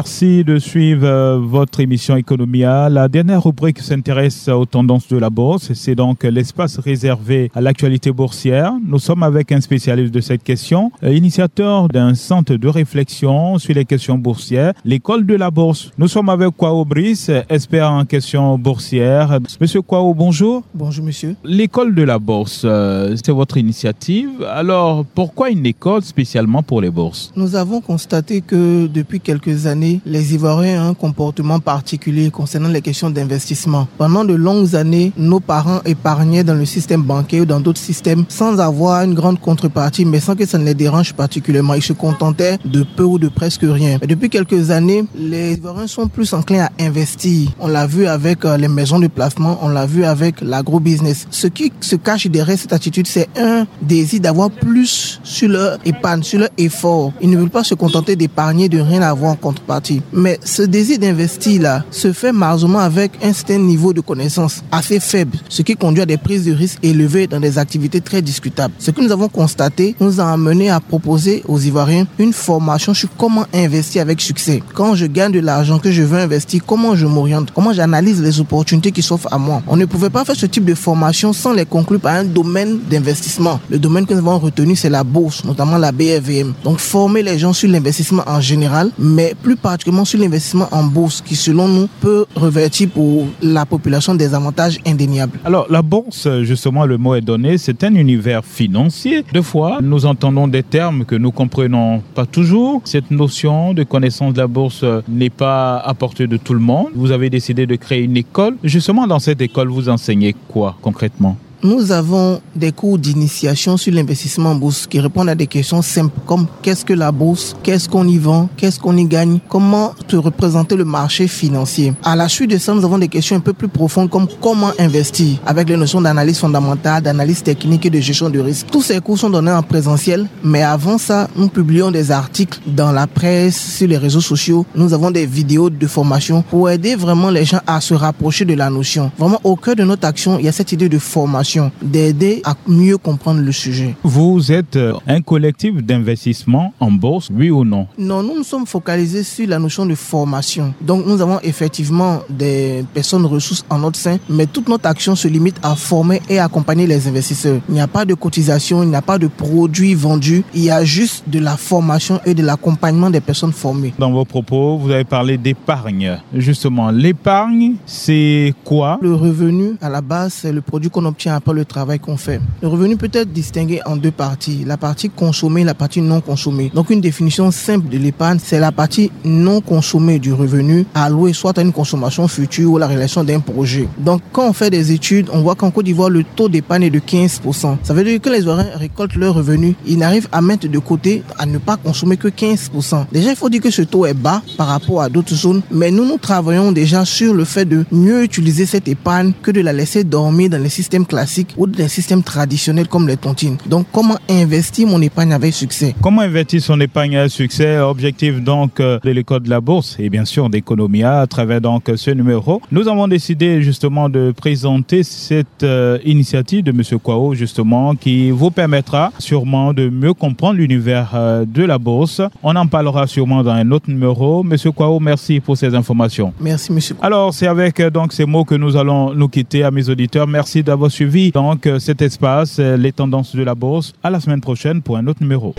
Merci 0.00 0.44
de 0.44 0.58
suivre 0.58 1.06
euh, 1.06 1.38
votre 1.38 1.78
émission 1.80 2.16
Economia. 2.16 2.88
La 2.88 3.06
dernière 3.06 3.44
rubrique 3.44 3.80
s'intéresse 3.80 4.48
aux 4.48 4.64
tendances 4.64 5.08
de 5.08 5.18
la 5.18 5.28
bourse. 5.28 5.74
C'est 5.74 5.94
donc 5.94 6.22
l'espace 6.24 6.78
réservé 6.78 7.50
à 7.54 7.60
l'actualité 7.60 8.10
boursière. 8.10 8.72
Nous 8.82 8.98
sommes 8.98 9.22
avec 9.22 9.52
un 9.52 9.60
spécialiste 9.60 10.14
de 10.14 10.22
cette 10.22 10.42
question, 10.42 10.90
euh, 11.02 11.12
initiateur 11.12 11.88
d'un 11.88 12.14
centre 12.14 12.54
de 12.54 12.66
réflexion 12.66 13.58
sur 13.58 13.74
les 13.74 13.84
questions 13.84 14.16
boursières, 14.16 14.72
l'école 14.86 15.26
de 15.26 15.34
la 15.34 15.50
bourse. 15.50 15.90
Nous 15.98 16.08
sommes 16.08 16.30
avec 16.30 16.56
Kwao 16.56 16.86
Brice, 16.86 17.30
expert 17.50 17.92
en 17.92 18.06
questions 18.06 18.56
boursières. 18.56 19.38
Monsieur 19.60 19.82
Kwao, 19.82 20.14
bonjour. 20.14 20.62
Bonjour 20.72 21.04
monsieur. 21.04 21.36
L'école 21.44 21.94
de 21.94 22.04
la 22.04 22.18
bourse, 22.18 22.62
euh, 22.64 23.14
c'est 23.22 23.32
votre 23.32 23.58
initiative. 23.58 24.30
Alors, 24.50 25.04
pourquoi 25.14 25.50
une 25.50 25.66
école 25.66 26.00
spécialement 26.00 26.62
pour 26.62 26.80
les 26.80 26.90
bourses? 26.90 27.32
Nous 27.36 27.54
avons 27.54 27.82
constaté 27.82 28.40
que 28.40 28.86
depuis 28.86 29.20
quelques 29.20 29.66
années, 29.66 29.89
années, 29.90 30.00
les 30.06 30.34
Ivoiriens 30.34 30.84
ont 30.84 30.90
un 30.90 30.94
comportement 30.94 31.60
particulier 31.60 32.30
concernant 32.30 32.68
les 32.68 32.82
questions 32.82 33.10
d'investissement. 33.10 33.88
Pendant 33.98 34.24
de 34.24 34.34
longues 34.34 34.74
années, 34.76 35.12
nos 35.16 35.40
parents 35.40 35.80
épargnaient 35.84 36.44
dans 36.44 36.54
le 36.54 36.64
système 36.64 37.02
bancaire 37.02 37.42
ou 37.42 37.46
dans 37.46 37.60
d'autres 37.60 37.80
systèmes 37.80 38.24
sans 38.28 38.58
avoir 38.60 39.04
une 39.04 39.14
grande 39.14 39.40
contrepartie, 39.40 40.04
mais 40.04 40.20
sans 40.20 40.36
que 40.36 40.46
ça 40.46 40.58
ne 40.58 40.64
les 40.64 40.74
dérange 40.74 41.12
particulièrement. 41.14 41.74
Ils 41.74 41.82
se 41.82 41.92
contentaient 41.92 42.58
de 42.64 42.84
peu 42.96 43.04
ou 43.04 43.18
de 43.18 43.28
presque 43.28 43.62
rien. 43.62 43.98
Depuis 44.06 44.30
quelques 44.30 44.70
années, 44.70 45.04
les 45.16 45.54
Ivoiriens 45.54 45.86
sont 45.86 46.08
plus 46.08 46.32
enclins 46.32 46.68
à 46.78 46.84
investir. 46.84 47.50
On 47.58 47.68
l'a 47.68 47.86
vu 47.86 48.06
avec 48.06 48.44
euh, 48.44 48.56
les 48.56 48.68
maisons 48.68 48.98
de 48.98 49.08
placement, 49.08 49.58
on 49.62 49.68
l'a 49.68 49.86
vu 49.86 50.04
avec 50.04 50.40
l'agro-business. 50.40 51.26
Ce 51.30 51.46
qui 51.46 51.72
se 51.80 51.96
cache 51.96 52.26
derrière 52.26 52.58
cette 52.58 52.72
attitude, 52.72 53.06
c'est 53.06 53.28
un 53.38 53.66
désir 53.82 54.20
d'avoir 54.20 54.50
plus 54.50 55.20
sur 55.22 55.48
leur 55.48 55.78
épargne, 55.84 56.22
sur 56.22 56.40
leur 56.40 56.48
effort. 56.58 57.12
Ils 57.20 57.30
ne 57.30 57.36
veulent 57.36 57.50
pas 57.50 57.64
se 57.64 57.74
contenter 57.74 58.16
d'épargner, 58.16 58.68
de 58.68 58.80
rien 58.80 59.02
avoir 59.02 59.32
en 59.32 59.36
contrepartie. 59.36 59.79
Mais 60.12 60.38
ce 60.44 60.62
désir 60.62 60.98
d'investir 60.98 61.62
là 61.62 61.84
se 61.90 62.12
fait 62.12 62.32
malheureusement 62.32 62.78
avec 62.78 63.12
un 63.22 63.32
certain 63.32 63.58
niveau 63.58 63.92
de 63.92 64.00
connaissance 64.00 64.62
assez 64.70 65.00
faible, 65.00 65.38
ce 65.48 65.62
qui 65.62 65.74
conduit 65.76 66.02
à 66.02 66.06
des 66.06 66.16
prises 66.16 66.44
de 66.44 66.52
risques 66.52 66.78
élevées 66.82 67.26
dans 67.26 67.40
des 67.40 67.58
activités 67.58 68.00
très 68.00 68.22
discutables. 68.22 68.74
Ce 68.78 68.90
que 68.90 69.00
nous 69.00 69.12
avons 69.12 69.28
constaté 69.28 69.94
nous 70.00 70.20
a 70.20 70.24
amené 70.24 70.70
à 70.70 70.80
proposer 70.80 71.42
aux 71.48 71.58
Ivoiriens 71.58 72.06
une 72.18 72.32
formation 72.32 72.94
sur 72.94 73.08
comment 73.16 73.46
investir 73.54 74.02
avec 74.02 74.20
succès. 74.20 74.62
Quand 74.74 74.94
je 74.94 75.06
gagne 75.06 75.32
de 75.32 75.40
l'argent 75.40 75.78
que 75.78 75.90
je 75.90 76.02
veux 76.02 76.18
investir, 76.18 76.62
comment 76.66 76.94
je 76.94 77.06
m'oriente, 77.06 77.50
comment 77.54 77.72
j'analyse 77.72 78.20
les 78.22 78.40
opportunités 78.40 78.92
qui 78.92 79.02
s'offrent 79.02 79.32
à 79.32 79.38
moi. 79.38 79.62
On 79.66 79.76
ne 79.76 79.84
pouvait 79.84 80.10
pas 80.10 80.24
faire 80.24 80.36
ce 80.36 80.46
type 80.46 80.64
de 80.64 80.74
formation 80.74 81.32
sans 81.32 81.52
les 81.52 81.66
conclure 81.66 82.00
par 82.00 82.14
un 82.14 82.24
domaine 82.24 82.78
d'investissement. 82.90 83.60
Le 83.70 83.78
domaine 83.78 84.06
que 84.06 84.14
nous 84.14 84.20
avons 84.20 84.38
retenu, 84.38 84.76
c'est 84.76 84.90
la 84.90 85.04
bourse, 85.04 85.44
notamment 85.44 85.78
la 85.78 85.92
BFVM. 85.92 86.54
Donc 86.64 86.78
former 86.78 87.22
les 87.22 87.38
gens 87.38 87.52
sur 87.52 87.68
l'investissement 87.68 88.24
en 88.26 88.40
général, 88.40 88.90
mais 88.98 89.34
plus 89.42 89.56
particulièrement 89.62 90.04
sur 90.04 90.18
l'investissement 90.18 90.68
en 90.72 90.84
bourse, 90.84 91.20
qui 91.20 91.36
selon 91.36 91.68
nous 91.68 91.88
peut 92.00 92.26
revertir 92.34 92.88
pour 92.90 93.26
la 93.42 93.66
population 93.66 94.14
des 94.14 94.34
avantages 94.34 94.78
indéniables. 94.86 95.38
Alors 95.44 95.66
la 95.70 95.82
bourse, 95.82 96.28
justement, 96.42 96.86
le 96.86 96.98
mot 96.98 97.14
est 97.14 97.20
donné, 97.20 97.58
c'est 97.58 97.84
un 97.84 97.94
univers 97.94 98.44
financier. 98.44 99.24
Deux 99.32 99.42
fois, 99.42 99.78
nous 99.82 100.06
entendons 100.06 100.48
des 100.48 100.62
termes 100.62 101.04
que 101.04 101.14
nous 101.14 101.32
comprenons 101.32 102.02
pas 102.14 102.26
toujours. 102.26 102.82
Cette 102.84 103.10
notion 103.10 103.74
de 103.74 103.82
connaissance 103.82 104.34
de 104.34 104.38
la 104.38 104.46
bourse 104.46 104.84
n'est 105.08 105.30
pas 105.30 105.78
à 105.78 105.94
portée 105.94 106.26
de 106.26 106.36
tout 106.36 106.54
le 106.54 106.60
monde. 106.60 106.88
Vous 106.94 107.10
avez 107.10 107.30
décidé 107.30 107.66
de 107.66 107.76
créer 107.76 108.02
une 108.02 108.16
école. 108.16 108.56
Justement, 108.64 109.06
dans 109.06 109.18
cette 109.18 109.40
école, 109.40 109.68
vous 109.68 109.88
enseignez 109.88 110.34
quoi 110.48 110.76
concrètement? 110.82 111.36
Nous 111.62 111.92
avons 111.92 112.40
des 112.56 112.72
cours 112.72 112.98
d'initiation 112.98 113.76
sur 113.76 113.92
l'investissement 113.92 114.50
en 114.50 114.54
bourse 114.54 114.86
qui 114.86 115.00
répondent 115.00 115.28
à 115.28 115.34
des 115.34 115.46
questions 115.46 115.82
simples 115.82 116.18
comme 116.26 116.46
qu'est-ce 116.62 116.84
que 116.84 116.92
la 116.92 117.12
bourse, 117.12 117.56
qu'est-ce 117.62 117.88
qu'on 117.88 118.06
y 118.06 118.18
vend, 118.18 118.48
qu'est-ce 118.56 118.80
qu'on 118.80 118.96
y 118.96 119.04
gagne, 119.04 119.40
comment 119.48 119.94
te 120.08 120.16
représenter 120.16 120.76
le 120.76 120.84
marché 120.84 121.28
financier. 121.28 121.92
À 122.02 122.16
la 122.16 122.28
suite 122.28 122.50
de 122.50 122.58
ça, 122.58 122.74
nous 122.74 122.84
avons 122.84 122.98
des 122.98 123.08
questions 123.08 123.36
un 123.36 123.40
peu 123.40 123.52
plus 123.52 123.68
profondes 123.68 124.10
comme 124.10 124.26
comment 124.40 124.70
investir 124.78 125.38
avec 125.46 125.68
les 125.68 125.76
notions 125.76 126.00
d'analyse 126.00 126.38
fondamentale, 126.38 127.02
d'analyse 127.02 127.42
technique 127.42 127.86
et 127.86 127.90
de 127.90 128.00
gestion 128.00 128.30
de 128.30 128.40
risque. 128.40 128.66
Tous 128.70 128.82
ces 128.82 129.00
cours 129.00 129.18
sont 129.18 129.30
donnés 129.30 129.52
en 129.52 129.62
présentiel, 129.62 130.28
mais 130.42 130.62
avant 130.62 130.98
ça, 130.98 131.28
nous 131.36 131.48
publions 131.48 131.90
des 131.90 132.10
articles 132.10 132.60
dans 132.66 132.92
la 132.92 133.06
presse, 133.06 133.58
sur 133.58 133.88
les 133.88 133.98
réseaux 133.98 134.20
sociaux. 134.20 134.64
Nous 134.74 134.92
avons 134.94 135.10
des 135.10 135.26
vidéos 135.26 135.70
de 135.70 135.86
formation 135.86 136.42
pour 136.42 136.70
aider 136.70 136.94
vraiment 136.94 137.30
les 137.30 137.44
gens 137.44 137.60
à 137.66 137.80
se 137.80 137.94
rapprocher 137.94 138.44
de 138.44 138.54
la 138.54 138.70
notion. 138.70 139.10
Vraiment, 139.18 139.40
au 139.44 139.56
cœur 139.56 139.76
de 139.76 139.84
notre 139.84 140.06
action, 140.06 140.38
il 140.38 140.44
y 140.44 140.48
a 140.48 140.52
cette 140.52 140.72
idée 140.72 140.88
de 140.88 140.98
formation 140.98 141.49
d'aider 141.82 142.42
à 142.44 142.54
mieux 142.66 142.98
comprendre 142.98 143.40
le 143.40 143.52
sujet. 143.52 143.94
Vous 144.02 144.52
êtes 144.52 144.76
euh, 144.76 144.94
un 145.06 145.20
collectif 145.20 145.82
d'investissement 145.82 146.72
en 146.80 146.90
bourse, 146.90 147.28
oui 147.32 147.50
ou 147.50 147.64
non? 147.64 147.86
Non, 147.98 148.22
nous 148.22 148.36
nous 148.36 148.44
sommes 148.44 148.66
focalisés 148.66 149.24
sur 149.24 149.48
la 149.48 149.58
notion 149.58 149.86
de 149.86 149.94
formation. 149.94 150.74
Donc 150.80 151.06
nous 151.06 151.20
avons 151.20 151.40
effectivement 151.42 152.20
des 152.28 152.84
personnes 152.94 153.26
ressources 153.26 153.64
en 153.70 153.78
notre 153.78 153.98
sein, 153.98 154.18
mais 154.28 154.46
toute 154.46 154.68
notre 154.68 154.88
action 154.88 155.16
se 155.16 155.28
limite 155.28 155.56
à 155.62 155.74
former 155.74 156.20
et 156.28 156.38
accompagner 156.38 156.86
les 156.86 157.08
investisseurs. 157.08 157.60
Il 157.68 157.74
n'y 157.74 157.80
a 157.80 157.88
pas 157.88 158.04
de 158.04 158.14
cotisation, 158.14 158.82
il 158.82 158.90
n'y 158.90 158.96
a 158.96 159.02
pas 159.02 159.18
de 159.18 159.26
produits 159.26 159.94
vendus, 159.94 160.44
il 160.54 160.64
y 160.64 160.70
a 160.70 160.84
juste 160.84 161.24
de 161.28 161.38
la 161.38 161.56
formation 161.56 162.20
et 162.24 162.34
de 162.34 162.42
l'accompagnement 162.42 163.10
des 163.10 163.20
personnes 163.20 163.52
formées. 163.52 163.94
Dans 163.98 164.12
vos 164.12 164.24
propos, 164.24 164.78
vous 164.78 164.90
avez 164.90 165.04
parlé 165.04 165.38
d'épargne. 165.38 166.18
Justement, 166.34 166.90
l'épargne, 166.90 167.74
c'est 167.86 168.54
quoi? 168.64 168.98
Le 169.02 169.14
revenu, 169.14 169.76
à 169.80 169.88
la 169.88 170.00
base, 170.00 170.34
c'est 170.34 170.52
le 170.52 170.60
produit 170.60 170.90
qu'on 170.90 171.04
obtient 171.04 171.34
après 171.40 171.54
le 171.54 171.64
travail 171.64 171.98
qu'on 171.98 172.18
fait. 172.18 172.38
Le 172.60 172.68
revenu 172.68 172.98
peut 172.98 173.08
être 173.14 173.32
distingué 173.32 173.80
en 173.86 173.96
deux 173.96 174.10
parties, 174.10 174.62
la 174.66 174.76
partie 174.76 175.08
consommée 175.08 175.62
et 175.62 175.64
la 175.64 175.72
partie 175.72 176.02
non 176.02 176.20
consommée. 176.20 176.70
Donc 176.74 176.90
une 176.90 177.00
définition 177.00 177.50
simple 177.50 177.88
de 177.88 177.96
l'épargne, 177.96 178.38
c'est 178.44 178.60
la 178.60 178.72
partie 178.72 179.10
non 179.24 179.62
consommée 179.62 180.18
du 180.18 180.34
revenu 180.34 180.84
alloué 180.94 181.32
soit 181.32 181.56
à 181.56 181.62
une 181.62 181.72
consommation 181.72 182.28
future 182.28 182.72
ou 182.72 182.76
à 182.76 182.80
la 182.80 182.86
réalisation 182.88 183.24
d'un 183.24 183.40
projet. 183.40 183.88
Donc 183.98 184.20
quand 184.32 184.50
on 184.50 184.52
fait 184.52 184.68
des 184.68 184.92
études, 184.92 185.28
on 185.32 185.40
voit 185.40 185.54
qu'en 185.54 185.70
Côte 185.70 185.86
d'Ivoire, 185.86 186.10
le 186.10 186.24
taux 186.24 186.50
d'épargne 186.50 186.82
est 186.82 186.90
de 186.90 186.98
15%. 186.98 187.78
Ça 187.82 187.94
veut 187.94 188.04
dire 188.04 188.20
que 188.20 188.28
les 188.28 188.40
Ivoiriens 188.40 188.76
récoltent 188.76 189.16
leurs 189.16 189.34
revenus, 189.34 189.76
ils 189.86 189.96
n'arrivent 189.96 190.28
à 190.32 190.42
mettre 190.42 190.68
de 190.68 190.78
côté, 190.78 191.22
à 191.38 191.46
ne 191.46 191.56
pas 191.56 191.78
consommer 191.78 192.18
que 192.18 192.28
15%. 192.28 193.06
Déjà, 193.12 193.30
il 193.30 193.36
faut 193.36 193.48
dire 193.48 193.62
que 193.62 193.70
ce 193.70 193.80
taux 193.80 194.04
est 194.04 194.12
bas 194.12 194.42
par 194.58 194.66
rapport 194.66 195.00
à 195.00 195.08
d'autres 195.08 195.34
zones, 195.34 195.62
mais 195.70 195.90
nous, 195.90 196.04
nous 196.04 196.18
travaillons 196.18 196.70
déjà 196.70 197.06
sur 197.06 197.32
le 197.32 197.44
fait 197.46 197.64
de 197.64 197.86
mieux 197.90 198.24
utiliser 198.24 198.66
cette 198.66 198.88
épargne 198.88 199.32
que 199.42 199.50
de 199.50 199.62
la 199.62 199.72
laisser 199.72 200.04
dormir 200.04 200.50
dans 200.50 200.62
les 200.62 200.68
systèmes 200.68 201.06
classiques 201.06 201.29
ou 201.56 201.66
des 201.66 201.88
systèmes 201.88 202.22
traditionnels 202.22 202.88
comme 202.88 203.06
les 203.08 203.16
tontines. 203.16 203.56
Donc, 203.66 203.86
comment 203.92 204.16
investir 204.28 204.86
mon 204.86 205.00
épargne 205.02 205.32
avec 205.32 205.54
succès? 205.54 205.94
Comment 206.00 206.22
investir 206.22 206.60
son 206.62 206.80
épargne 206.80 207.16
avec 207.16 207.30
succès? 207.30 207.78
Objectif 207.78 208.40
donc 208.42 208.80
euh, 208.80 208.98
de 209.02 209.10
l'école 209.10 209.42
de 209.42 209.50
la 209.50 209.60
bourse 209.60 209.96
et 209.98 210.08
bien 210.10 210.24
sûr 210.24 210.48
d'économie 210.48 211.02
à 211.02 211.26
travers 211.26 211.60
donc 211.60 211.90
ce 211.96 212.10
numéro. 212.10 212.60
Nous 212.70 212.88
avons 212.88 213.08
décidé 213.08 213.62
justement 213.62 214.08
de 214.08 214.32
présenter 214.36 215.02
cette 215.02 215.62
euh, 215.62 215.98
initiative 216.04 216.62
de 216.64 216.72
Monsieur 216.72 216.98
Kwao 216.98 217.34
justement 217.34 217.94
qui 217.94 218.30
vous 218.30 218.50
permettra 218.50 219.12
sûrement 219.18 219.72
de 219.72 219.88
mieux 219.88 220.14
comprendre 220.14 220.58
l'univers 220.58 221.10
euh, 221.14 221.44
de 221.46 221.64
la 221.64 221.78
bourse. 221.78 222.22
On 222.42 222.56
en 222.56 222.66
parlera 222.66 223.06
sûrement 223.06 223.42
dans 223.42 223.50
un 223.52 223.70
autre 223.70 223.90
numéro. 223.90 224.42
Monsieur 224.42 224.72
Kwao, 224.72 225.00
merci 225.00 225.40
pour 225.40 225.56
ces 225.56 225.74
informations. 225.74 226.32
Merci 226.40 226.72
Monsieur. 226.72 226.96
Alors 227.02 227.34
c'est 227.34 227.46
avec 227.46 227.80
donc 227.82 228.12
ces 228.12 228.24
mots 228.24 228.44
que 228.44 228.54
nous 228.54 228.76
allons 228.76 229.14
nous 229.14 229.28
quitter 229.28 229.62
à 229.62 229.70
mes 229.70 229.88
auditeurs. 229.88 230.26
Merci 230.26 230.62
d'avoir 230.62 230.90
suivi 230.90 231.19
donc 231.28 231.68
cet 231.78 232.00
espace, 232.00 232.58
euh, 232.58 232.76
les 232.76 232.92
tendances 232.92 233.36
de 233.36 233.42
la 233.42 233.54
bourse. 233.54 233.92
À 234.02 234.08
la 234.10 234.20
semaine 234.20 234.40
prochaine 234.40 234.80
pour 234.80 234.96
un 234.96 235.06
autre 235.06 235.20
numéro. 235.20 235.54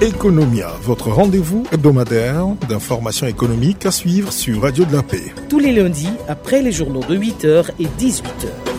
Economia, 0.00 0.68
votre 0.82 1.10
rendez-vous 1.10 1.64
hebdomadaire 1.72 2.44
d'informations 2.68 3.26
économiques 3.26 3.86
à 3.86 3.90
suivre 3.90 4.32
sur 4.32 4.62
Radio 4.62 4.84
de 4.84 4.92
la 4.92 5.02
Paix. 5.02 5.32
Tous 5.48 5.60
les 5.60 5.72
lundis, 5.72 6.10
après 6.28 6.60
les 6.60 6.72
journaux 6.72 7.04
de 7.08 7.16
8h 7.16 7.70
et 7.78 7.86
18h. 7.98 8.73